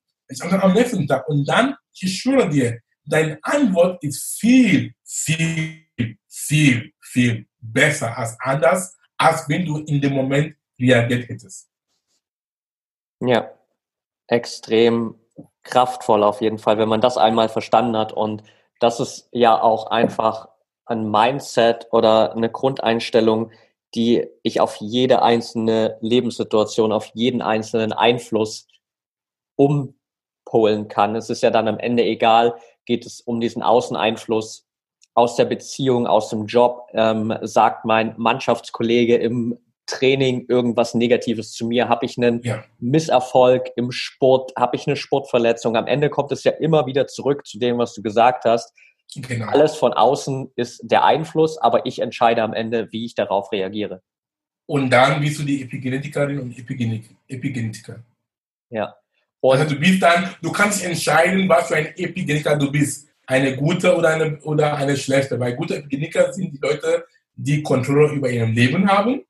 [0.43, 1.29] antworte am nächsten Tag.
[1.29, 5.87] Und dann, ich schwöre dir, deine Antwort ist viel, viel,
[6.29, 11.69] viel, viel besser als anders, als wenn du in dem Moment reagiert hättest.
[13.21, 13.51] Ja,
[14.27, 15.15] extrem
[15.63, 18.13] kraftvoll auf jeden Fall, wenn man das einmal verstanden hat.
[18.13, 18.43] Und
[18.81, 20.49] das ist ja auch einfach
[20.87, 23.51] ein Mindset oder eine Grundeinstellung,
[23.95, 28.67] die ich auf jede einzelne Lebenssituation, auf jeden einzelnen Einfluss
[30.45, 31.17] umpolen kann.
[31.17, 32.55] Es ist ja dann am Ende egal,
[32.87, 34.67] geht es um diesen Außeneinfluss
[35.15, 41.67] aus der Beziehung, aus dem Job, ähm, sagt mein Mannschaftskollege im Training irgendwas Negatives zu
[41.67, 42.65] mir, habe ich einen ja.
[42.81, 45.77] Misserfolg im Sport, habe ich eine Sportverletzung.
[45.77, 48.73] Am Ende kommt es ja immer wieder zurück zu dem, was du gesagt hast.
[49.15, 49.47] Genau.
[49.47, 54.03] Alles von außen ist der Einfluss, aber ich entscheide am Ende, wie ich darauf reagiere.
[54.67, 56.59] Und dann bist du die Epigenetikerin und
[57.29, 58.03] Epigenetiker.
[58.71, 58.97] Ja.
[59.45, 63.55] Und also du bist dann, du kannst entscheiden, was für ein Epigenetiker du bist eine
[63.55, 65.39] gute oder eine, oder eine schlechte.
[65.39, 69.21] Weil gute Epigeniker sind die Leute, die Kontrolle über ihr Leben haben.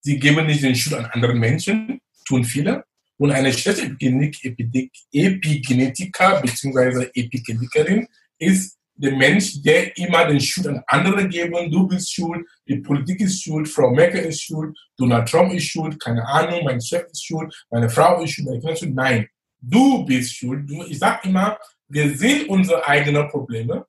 [0.00, 2.84] Sie geben nicht den Schuld an anderen Menschen, tun viele.
[3.16, 7.08] Und eine schlechte Epigenetiker bzw.
[7.14, 8.06] Epigenetikerin
[8.38, 11.70] ist der Mensch, der immer den Schuld an andere geben.
[11.70, 15.98] Du bist schuld, die Politik ist schuld, Frau Merkel ist schuld, Donald Trump ist schuld,
[15.98, 18.94] keine Ahnung, mein Chef ist schuld, meine Frau ist schuld, meine Kinder ist schuld.
[18.94, 19.26] Nein,
[19.60, 20.68] du bist schuld.
[20.68, 23.86] Du, ich sage immer, wir sehen unsere eigenen Probleme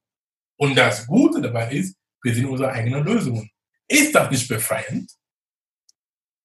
[0.57, 3.49] und das Gute dabei ist, wir sehen unsere eigenen Lösungen.
[3.87, 5.11] Ist das nicht befreiend?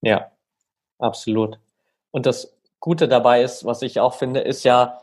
[0.03, 0.31] Ja,
[0.99, 1.59] absolut.
[2.11, 5.01] Und das Gute dabei ist, was ich auch finde, ist ja,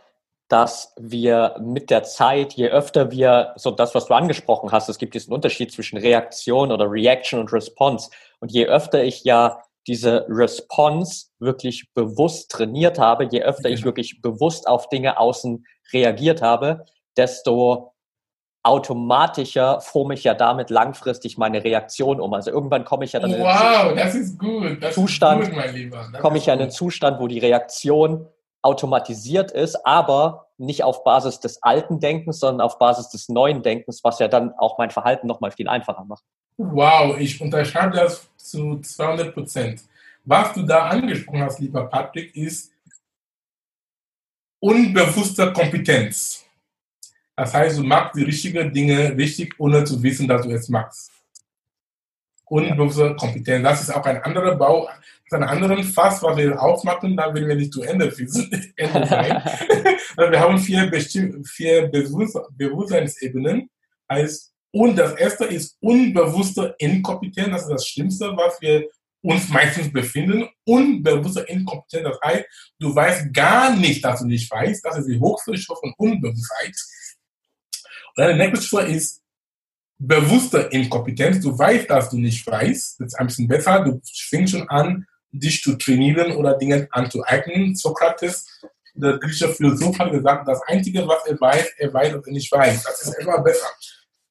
[0.48, 4.98] dass wir mit der Zeit, je öfter wir, so das, was du angesprochen hast, es
[4.98, 8.10] gibt diesen Unterschied zwischen Reaktion oder Reaction und Response.
[8.40, 14.22] Und je öfter ich ja diese Response wirklich bewusst trainiert habe, je öfter ich wirklich
[14.22, 16.86] bewusst auf Dinge außen reagiert habe,
[17.18, 17.94] desto
[18.64, 22.34] automatischer forme ich ja damit langfristig meine Reaktion um.
[22.34, 24.78] Also irgendwann komme ich ja dann wow, in das ist gut.
[24.82, 28.28] Das Zustand, ist gut, komme ich ja in einen Zustand, wo die Reaktion
[28.62, 34.04] automatisiert ist, aber nicht auf Basis des alten Denkens, sondern auf Basis des neuen Denkens,
[34.04, 36.24] was ja dann auch mein Verhalten nochmal viel einfacher macht.
[36.64, 39.82] Wow, ich unterschreibe das zu 200 Prozent.
[40.24, 42.72] Was du da angesprochen hast, lieber Patrick, ist
[44.60, 46.46] unbewusste Kompetenz.
[47.36, 51.12] Das heißt, du machst die richtigen Dinge richtig, ohne zu wissen, dass du es machst.
[52.46, 53.64] Unbewusste Kompetenz.
[53.64, 54.88] Das ist auch ein anderer Bau,
[55.32, 58.06] ein anderen Fass, was wir aufmachen, dann werden wir nicht zu Ende,
[58.76, 59.42] Ende sein.
[60.32, 60.92] wir haben vier,
[61.44, 63.68] vier Bewusstseinsebenen
[64.12, 67.52] heißt, und das erste ist unbewusste Inkompetenz.
[67.52, 68.88] Das ist das Schlimmste, was wir
[69.22, 70.48] uns meistens befinden.
[70.66, 72.46] Unbewusste Inkompetenz, das heißt,
[72.80, 74.84] du weißt gar nicht, dass du nicht weißt.
[74.84, 76.76] Das ist die höchste Stufe von Unbewusstheit.
[78.16, 79.22] Und dann nächste Stufe ist
[79.98, 81.44] bewusste Inkompetenz.
[81.44, 83.00] Du weißt, dass du nicht weißt.
[83.00, 83.84] Das ist ein bisschen besser.
[83.84, 87.76] Du fängst schon an, dich zu trainieren oder Dinge anzueignen.
[87.76, 88.46] Sokrates,
[88.94, 92.52] der griechische Philosoph, hat gesagt, das Einzige, was er weiß, er weiß, dass er nicht
[92.52, 92.84] weiß.
[92.84, 93.68] Das ist immer besser.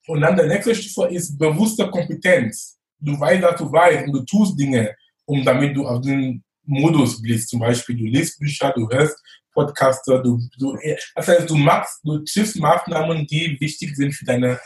[0.07, 2.79] Und dann der nächste Stufe ist bewusste Kompetenz.
[2.99, 4.95] Du weißt, dass du weißt und du tust Dinge,
[5.25, 7.49] um damit du auf den Modus bist.
[7.49, 9.17] Zum Beispiel, du liest Bücher, du hörst
[9.53, 10.77] Podcaster, du, du,
[11.15, 14.59] das heißt, du machst, du triffst Maßnahmen, die wichtig sind für dein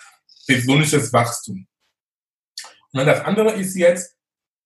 [0.46, 1.66] persönliches Wachstum.
[2.92, 4.14] Und dann das andere ist jetzt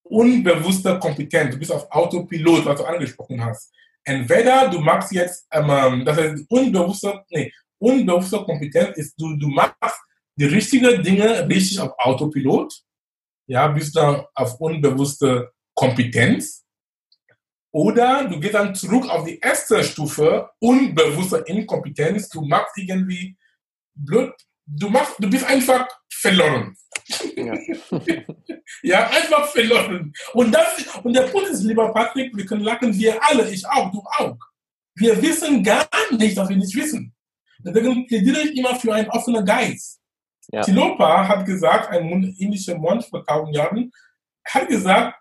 [0.03, 1.53] unbewusste Kompetenz.
[1.53, 3.73] Du bist auf Autopilot, was du angesprochen hast.
[4.05, 10.01] Entweder du machst jetzt, ähm, das heißt, unbewusste, nee, unbewusste Kompetenz ist, du, du machst
[10.39, 12.73] die richtigen Dinge richtig auf Autopilot,
[13.49, 16.65] ja, bist dann auf unbewusste Kompetenz.
[17.73, 22.29] Oder du gehst dann zurück auf die erste Stufe, unbewusste Inkompetenz.
[22.29, 23.37] Du machst irgendwie
[23.95, 24.33] blöd,
[24.65, 26.77] du machst, du bist einfach verloren.
[27.37, 27.55] Ja.
[28.83, 30.13] ja, einfach verloren.
[30.35, 33.91] Und, das, und der Punkt ist, lieber Patrick, wir können lachen, wir alle, ich auch,
[33.91, 34.39] du auch.
[34.95, 37.15] Wir wissen gar nicht, dass wir nicht wissen.
[37.59, 39.98] Deswegen plädiere ich immer für einen offenen Geist.
[40.51, 40.63] Ja.
[40.63, 43.91] Tilopa hat gesagt, ein indischer Mönch vor tausend Jahren,
[44.47, 45.15] hat gesagt,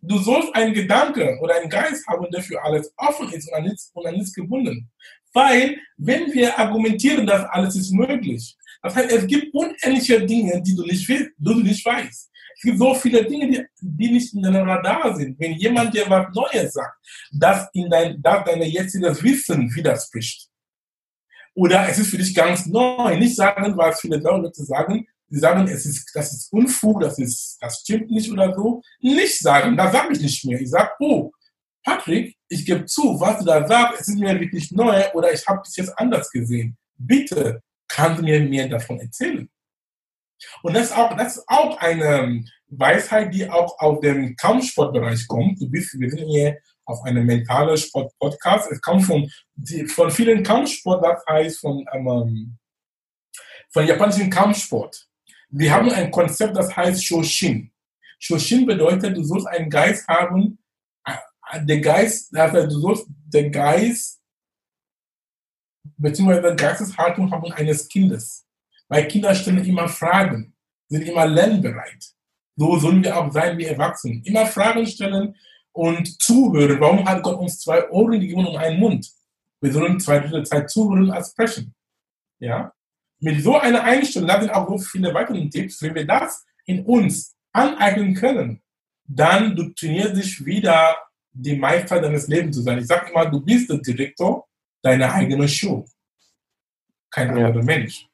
[0.00, 3.64] du sollst einen Gedanke oder einen Geist haben, der für alles offen ist und an
[3.64, 4.90] nichts, und an nichts gebunden.
[5.32, 10.74] Weil, wenn wir argumentieren, dass alles ist möglich, das heißt, es gibt unendliche Dinge, die
[10.74, 12.30] du nicht, willst, du nicht weißt.
[12.56, 15.38] Es gibt so viele Dinge, die, die nicht in deinem Radar sind.
[15.38, 16.96] Wenn jemand dir was Neues sagt,
[17.32, 20.48] das in dein, das deine jetziges Wissen widerspricht,
[21.56, 23.16] oder es ist für dich ganz neu.
[23.16, 25.06] Nicht sagen, was viele Leute sagen.
[25.28, 28.82] Sie sagen, es ist, das ist Unfug, das ist, das stimmt nicht oder so.
[29.00, 30.60] Nicht sagen, das sage ich nicht mehr.
[30.60, 31.32] Ich sage, oh,
[31.82, 35.44] Patrick, ich gebe zu, was du da sagst, es ist mir wirklich neu oder ich
[35.46, 36.76] habe es jetzt anders gesehen.
[36.98, 39.48] Bitte, kannst du mir mehr davon erzählen?
[40.62, 45.60] Und das ist auch, das ist auch eine Weisheit, die auch aus dem Kampfsportbereich kommt.
[45.60, 48.70] Du bist, wir sind hier auf einem mentalen Sport-Podcast.
[48.70, 49.30] Es kommt von,
[49.88, 52.56] von vielen Kampfsport, das heißt von, ähm,
[53.70, 55.06] von japanischen Kampfsport.
[55.48, 57.70] Wir haben ein Konzept, das heißt Shoshin.
[58.18, 60.58] Shoshin bedeutet, du sollst einen Geist haben,
[61.04, 64.20] äh, der Geist, also du sollst den Geist,
[65.96, 68.46] beziehungsweise Geisteshaltung haben eines Kindes.
[68.88, 70.54] Weil Kinder stellen immer Fragen,
[70.88, 72.04] sind immer lernbereit.
[72.56, 74.22] So sollen wir auch sein wie Erwachsene.
[74.24, 75.34] Immer Fragen stellen,
[75.76, 76.80] und zuhören.
[76.80, 79.12] Warum hat Gott uns zwei Ohren gegeben und einen Mund?
[79.60, 81.74] Wir sollen zwei Drittel Zeit zuhören als sprechen.
[82.38, 82.72] Ja?
[83.20, 86.84] Mit so einer Einstellung, da sind auch so viele weitere Tipps, wenn wir das in
[86.86, 88.62] uns aneignen können,
[89.04, 90.96] dann du trainierst dich wieder,
[91.32, 92.78] die Meister deines Lebens zu sein.
[92.78, 94.48] Ich sage immer, du bist der Direktor
[94.82, 95.84] deiner eigenen Show.
[97.10, 97.62] Kein anderer ja.
[97.62, 98.08] Mensch.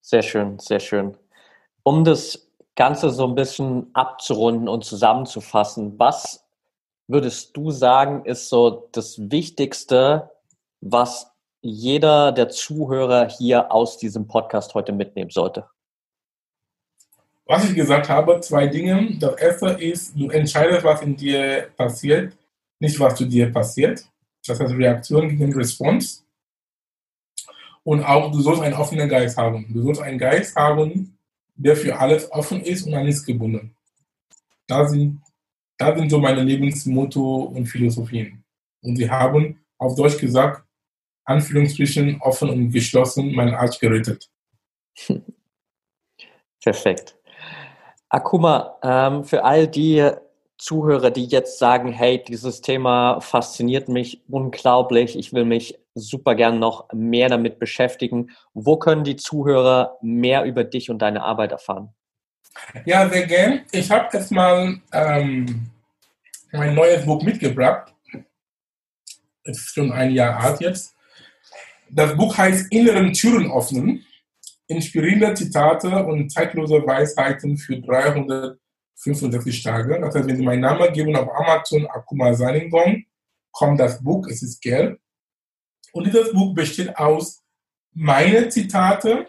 [0.00, 1.16] Sehr schön, sehr schön.
[1.84, 2.45] Um das
[2.76, 6.44] Ganze so ein bisschen abzurunden und zusammenzufassen, was
[7.08, 10.30] würdest du sagen, ist so das Wichtigste,
[10.80, 11.30] was
[11.62, 15.68] jeder der Zuhörer hier aus diesem Podcast heute mitnehmen sollte?
[17.46, 19.16] Was ich gesagt habe, zwei Dinge.
[19.20, 22.36] Das erste ist, du entscheidest, was in dir passiert,
[22.80, 24.04] nicht was zu dir passiert.
[24.46, 26.22] Das heißt Reaktion gegen Response.
[27.84, 29.66] Und auch, du sollst einen offenen Geist haben.
[29.72, 31.15] Du sollst einen Geist haben,
[31.56, 33.74] der für alles offen ist und an nichts gebunden.
[34.66, 35.22] Da sind,
[35.78, 38.44] da sind so meine Lebensmotto und Philosophien.
[38.82, 40.64] Und sie haben auf Deutsch gesagt,
[41.24, 44.30] Anführungsstrichen offen und geschlossen mein Arsch gerettet.
[46.62, 47.16] Perfekt.
[48.08, 50.08] Akuma, ähm, für all die
[50.58, 56.58] Zuhörer, die jetzt sagen, hey, dieses Thema fasziniert mich unglaublich, ich will mich super gern
[56.58, 58.30] noch mehr damit beschäftigen.
[58.54, 61.94] Wo können die Zuhörer mehr über dich und deine Arbeit erfahren?
[62.84, 63.62] Ja, sehr gern.
[63.72, 65.70] Ich habe jetzt mal ähm,
[66.52, 67.92] mein neues Buch mitgebracht.
[69.44, 70.94] Es ist schon ein Jahr alt jetzt.
[71.90, 74.04] Das Buch heißt Inneren Türen öffnen.
[74.68, 80.00] Inspirierende Zitate und zeitlose Weisheiten für 365 Tage.
[80.00, 83.04] Das heißt, wenn Sie meinen Namen geben auf Amazon Akuma Saningong,
[83.52, 84.98] kommt das Buch, es ist gelb.
[85.96, 87.42] Und dieses Buch besteht aus
[87.94, 89.28] meine Zitate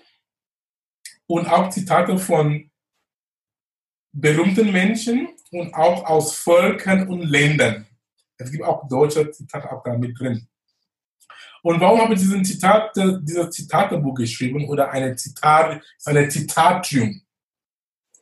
[1.26, 2.70] und auch Zitate von
[4.11, 7.88] berühmten Menschen und auch aus Völkern und Ländern.
[8.38, 10.45] Es gibt auch deutsche Zitate auch da mit drin.
[11.63, 17.22] Und warum habe ich diesen Zitat, dieses Zitatebuch geschrieben oder eine Zitat, eine Zitatium?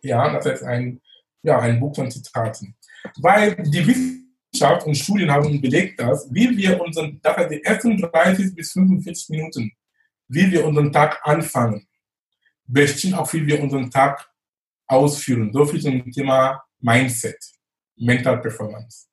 [0.03, 1.01] Ja, das heißt ein,
[1.41, 2.75] ja, ein Buch von Zitaten.
[3.15, 4.24] Weil die Wissenschaft
[4.61, 9.71] und Studien haben belegt, dass wie wir unseren, heißt die ersten 30 bis 45 Minuten,
[10.27, 11.87] wie wir unseren Tag anfangen,
[12.65, 14.29] bestimmt auch, wie wir unseren Tag
[14.87, 15.51] ausführen.
[15.53, 17.37] So viel zum Thema Mindset,
[17.95, 19.07] Mental Performance.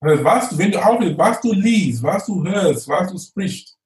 [0.00, 3.76] Also was, wenn du auch, was du liest, was du hörst, was du sprichst,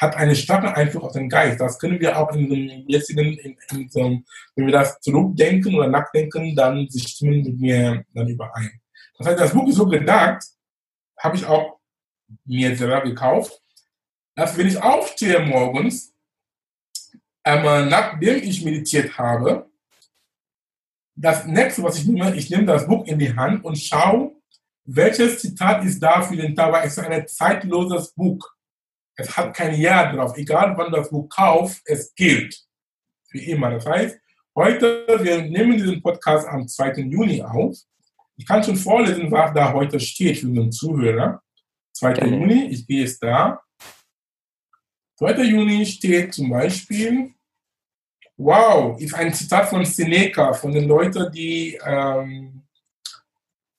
[0.00, 1.60] hat einen starken Einfluss auf den Geist.
[1.60, 4.18] Das können wir auch in dem jetzigen, in, in so,
[4.54, 8.79] wenn wir das zurückdenken oder nachdenken, dann stimmen mir dann überein.
[9.20, 10.42] Das heißt, das Buch ist so gedacht,
[11.18, 11.78] habe ich auch
[12.46, 13.60] mir selber gekauft,
[14.34, 16.14] dass wenn ich aufstehe morgens,
[17.42, 19.68] einmal nachdem ich meditiert habe,
[21.14, 24.36] das nächste, was ich nehme, ich nehme das Buch in die Hand und schaue,
[24.86, 28.48] welches Zitat ist da für den Tag, es ist ein zeitloses Buch.
[29.16, 30.34] Es hat kein Jahr drauf.
[30.38, 32.58] Egal wann das Buch kauft, es gilt.
[33.28, 33.68] Für immer.
[33.68, 34.18] Das heißt,
[34.56, 37.02] heute, wir nehmen diesen Podcast am 2.
[37.02, 37.76] Juni auf.
[38.40, 41.42] Ich kann schon vorlesen, was da heute steht für den Zuhörer.
[41.92, 42.10] 2.
[42.10, 42.30] Okay.
[42.30, 43.60] Juni, ich gehe es da.
[45.18, 45.42] 2.
[45.42, 47.34] Juni steht zum Beispiel,
[48.38, 52.62] wow, ist ein Zitat von Seneca, von den Leuten, die ähm,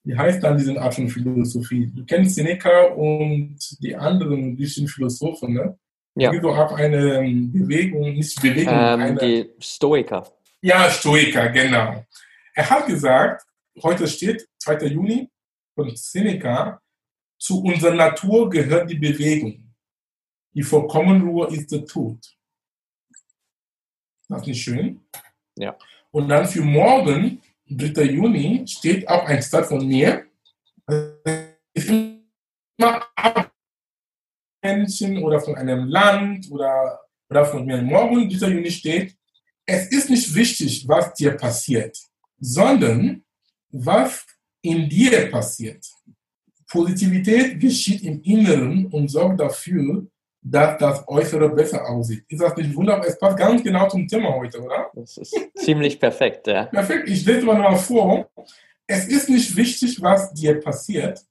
[0.04, 1.92] wie heißt dann diese Art von Philosophie?
[1.96, 5.76] Du kennst Seneca und die anderen griechischen Philosophen, ne?
[6.14, 6.30] Ja.
[6.30, 8.74] Es gibt auch eine Bewegung, nicht Bewegung.
[8.76, 10.28] Ähm, eine, die Stoiker.
[10.62, 12.06] Ja, Stoiker, genau.
[12.54, 13.44] Er hat gesagt,
[13.82, 14.86] heute steht 2.
[14.88, 15.30] Juni
[15.74, 16.82] von Seneca,
[17.40, 19.74] zu unserer Natur gehört die Bewegung.
[20.54, 22.20] Die vollkommene Ruhe ist der Tod.
[24.30, 25.02] Das ist nicht schön?
[25.58, 25.76] Ja.
[26.12, 28.04] Und dann für morgen 3.
[28.04, 30.28] Juni steht auch ein Zitat von mir.
[31.74, 33.52] Ist immer
[34.64, 37.00] Menschen oder von einem Land oder,
[37.30, 37.82] oder von mir.
[37.82, 38.48] Morgen, 3.
[38.48, 39.16] Juni steht,
[39.66, 41.98] es ist nicht wichtig, was dir passiert,
[42.40, 43.24] sondern
[43.70, 44.26] was
[44.62, 45.86] in dir passiert.
[46.68, 50.08] Positivität geschieht im Inneren und sorgt dafür,
[50.42, 52.24] dass das Äußere besser aussieht.
[52.28, 53.06] Ist das nicht wunderbar?
[53.06, 54.90] Es passt ganz genau zum Thema heute, oder?
[54.94, 56.66] Das ist ziemlich perfekt, ja.
[56.66, 57.10] Perfekt.
[57.10, 58.30] Ich lese mal noch vor.
[58.88, 61.22] Es ist nicht wichtig, was dir passiert,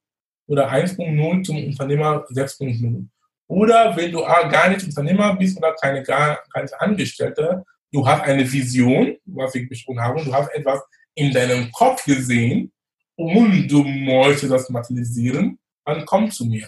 [0.47, 3.07] oder 1.0 zum Unternehmer 6.0.
[3.47, 8.51] Oder wenn du gar nicht Unternehmer bist oder keine gar, nicht Angestellte, du hast eine
[8.51, 10.81] Vision, was ich besprochen habe, du hast etwas
[11.15, 12.73] in deinem Kopf gesehen
[13.17, 16.67] und du möchtest das materialisieren, dann komm zu mir.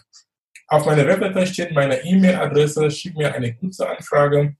[0.68, 4.55] Auf meiner Webseite steht meine E-Mail-Adresse, schick mir eine kurze Anfrage,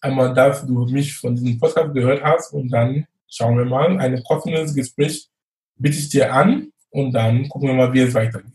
[0.00, 4.22] einmal, dass du mich von diesem Podcast gehört hast und dann schauen wir mal, ein
[4.24, 5.28] kostenloses Gespräch
[5.76, 8.52] bitte ich dir an und dann gucken wir mal, wie es weitergeht.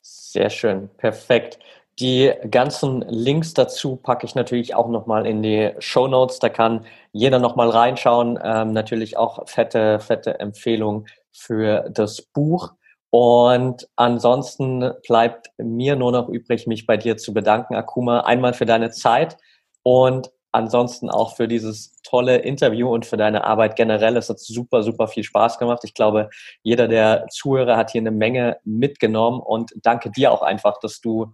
[0.00, 1.58] Sehr schön, perfekt.
[1.98, 6.38] Die ganzen Links dazu packe ich natürlich auch nochmal in die Show Notes.
[6.38, 8.38] Da kann jeder nochmal reinschauen.
[8.42, 12.72] Ähm, natürlich auch fette, fette Empfehlung für das Buch.
[13.10, 18.64] Und ansonsten bleibt mir nur noch übrig, mich bei dir zu bedanken, Akuma, einmal für
[18.64, 19.36] deine Zeit
[19.82, 24.16] und ansonsten auch für dieses tolle Interview und für deine Arbeit generell.
[24.16, 25.80] Es hat super, super viel Spaß gemacht.
[25.84, 26.28] Ich glaube,
[26.62, 31.32] jeder der Zuhörer hat hier eine Menge mitgenommen und danke dir auch einfach, dass du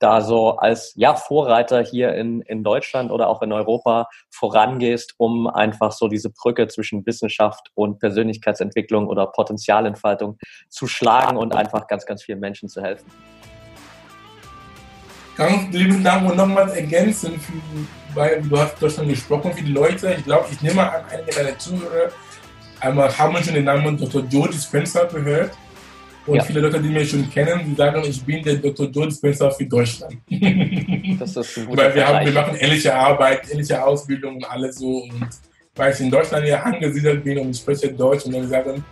[0.00, 5.46] da so als ja, Vorreiter hier in, in Deutschland oder auch in Europa vorangehst, um
[5.46, 10.38] einfach so diese Brücke zwischen Wissenschaft und Persönlichkeitsentwicklung oder Potenzialentfaltung
[10.68, 13.06] zu schlagen und einfach ganz, ganz vielen Menschen zu helfen.
[15.36, 17.52] Ganz lieben Dank und nochmals ergänzen, für,
[18.14, 22.10] weil du hast Deutschland gesprochen, die Leute, ich glaube, ich nehme an, einige deiner Zuhörer
[22.84, 24.24] einmal haben schon den Namen Dr.
[24.30, 25.52] Joe Dispenza gehört.
[26.26, 26.42] Und ja.
[26.42, 28.86] viele Leute, die mich schon kennen, die sagen, ich bin der Dr.
[28.88, 30.16] Joe Dispenza für Deutschland.
[31.18, 35.02] Das ist ein Weil wir, haben, wir machen ähnliche Arbeit, ähnliche Ausbildung und alles so.
[35.02, 35.28] Und
[35.76, 38.84] weil ich in Deutschland ja angesiedelt bin und ich spreche Deutsch und dann sagen,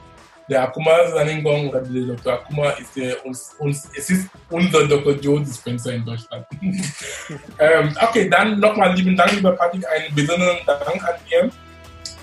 [0.48, 2.32] der Akuma Saningong oder der Dr.
[2.34, 5.14] Akuma ist der, uns, uns, es ist unser Dr.
[5.14, 6.46] Joe Dispenser in Deutschland.
[7.58, 11.50] ähm, okay, dann nochmal lieben Dank, lieber Patrick, einen besonderen Dank an dir,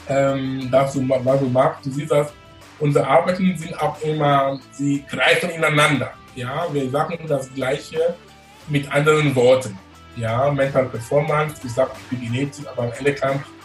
[0.07, 1.85] ähm, dass du, was du machst.
[1.85, 2.31] Du siehst das,
[2.79, 6.11] unsere Arbeiten sind auch immer, sie greifen ineinander.
[6.35, 8.15] Ja, wir sagen das Gleiche
[8.67, 9.77] mit anderen Worten.
[10.15, 13.15] Ja, Mental Performance, ich sage Epigenetik, aber am Ende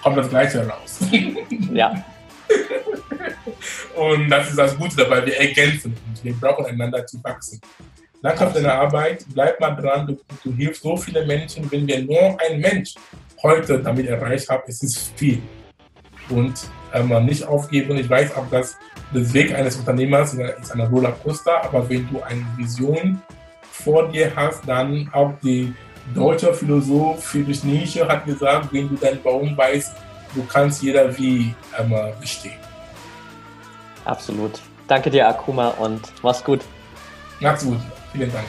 [0.03, 1.01] kommt das Gleiche raus.
[1.73, 2.05] ja.
[3.95, 7.61] Und das ist das Gute dabei, wir ergänzen uns, wir brauchen einander zu wachsen.
[8.23, 12.03] Danke für deine Arbeit, bleib mal dran, du, du hilfst so viele Menschen, wenn wir
[12.03, 12.95] nur ein Mensch
[13.43, 15.43] heute damit erreicht haben, es ist viel.
[16.31, 16.55] Und
[16.95, 18.77] ähm, nicht aufgeben, ich weiß auch, dass
[19.13, 23.21] der Weg eines Unternehmers ist eine Rollercoaster, aber wenn du eine Vision
[23.71, 25.75] vor dir hast, dann auch die
[26.15, 29.93] deutsche Philosoph Friedrich Nietzsche hat gesagt, wenn du deinen Baum weißt,
[30.35, 32.64] du kannst jeder wie ähm, bestehen.
[34.05, 34.61] Absolut.
[34.89, 36.61] Danke dir, Akuma, und mach's gut.
[37.41, 37.79] Mach's gut.
[38.13, 38.47] Vielen Dank.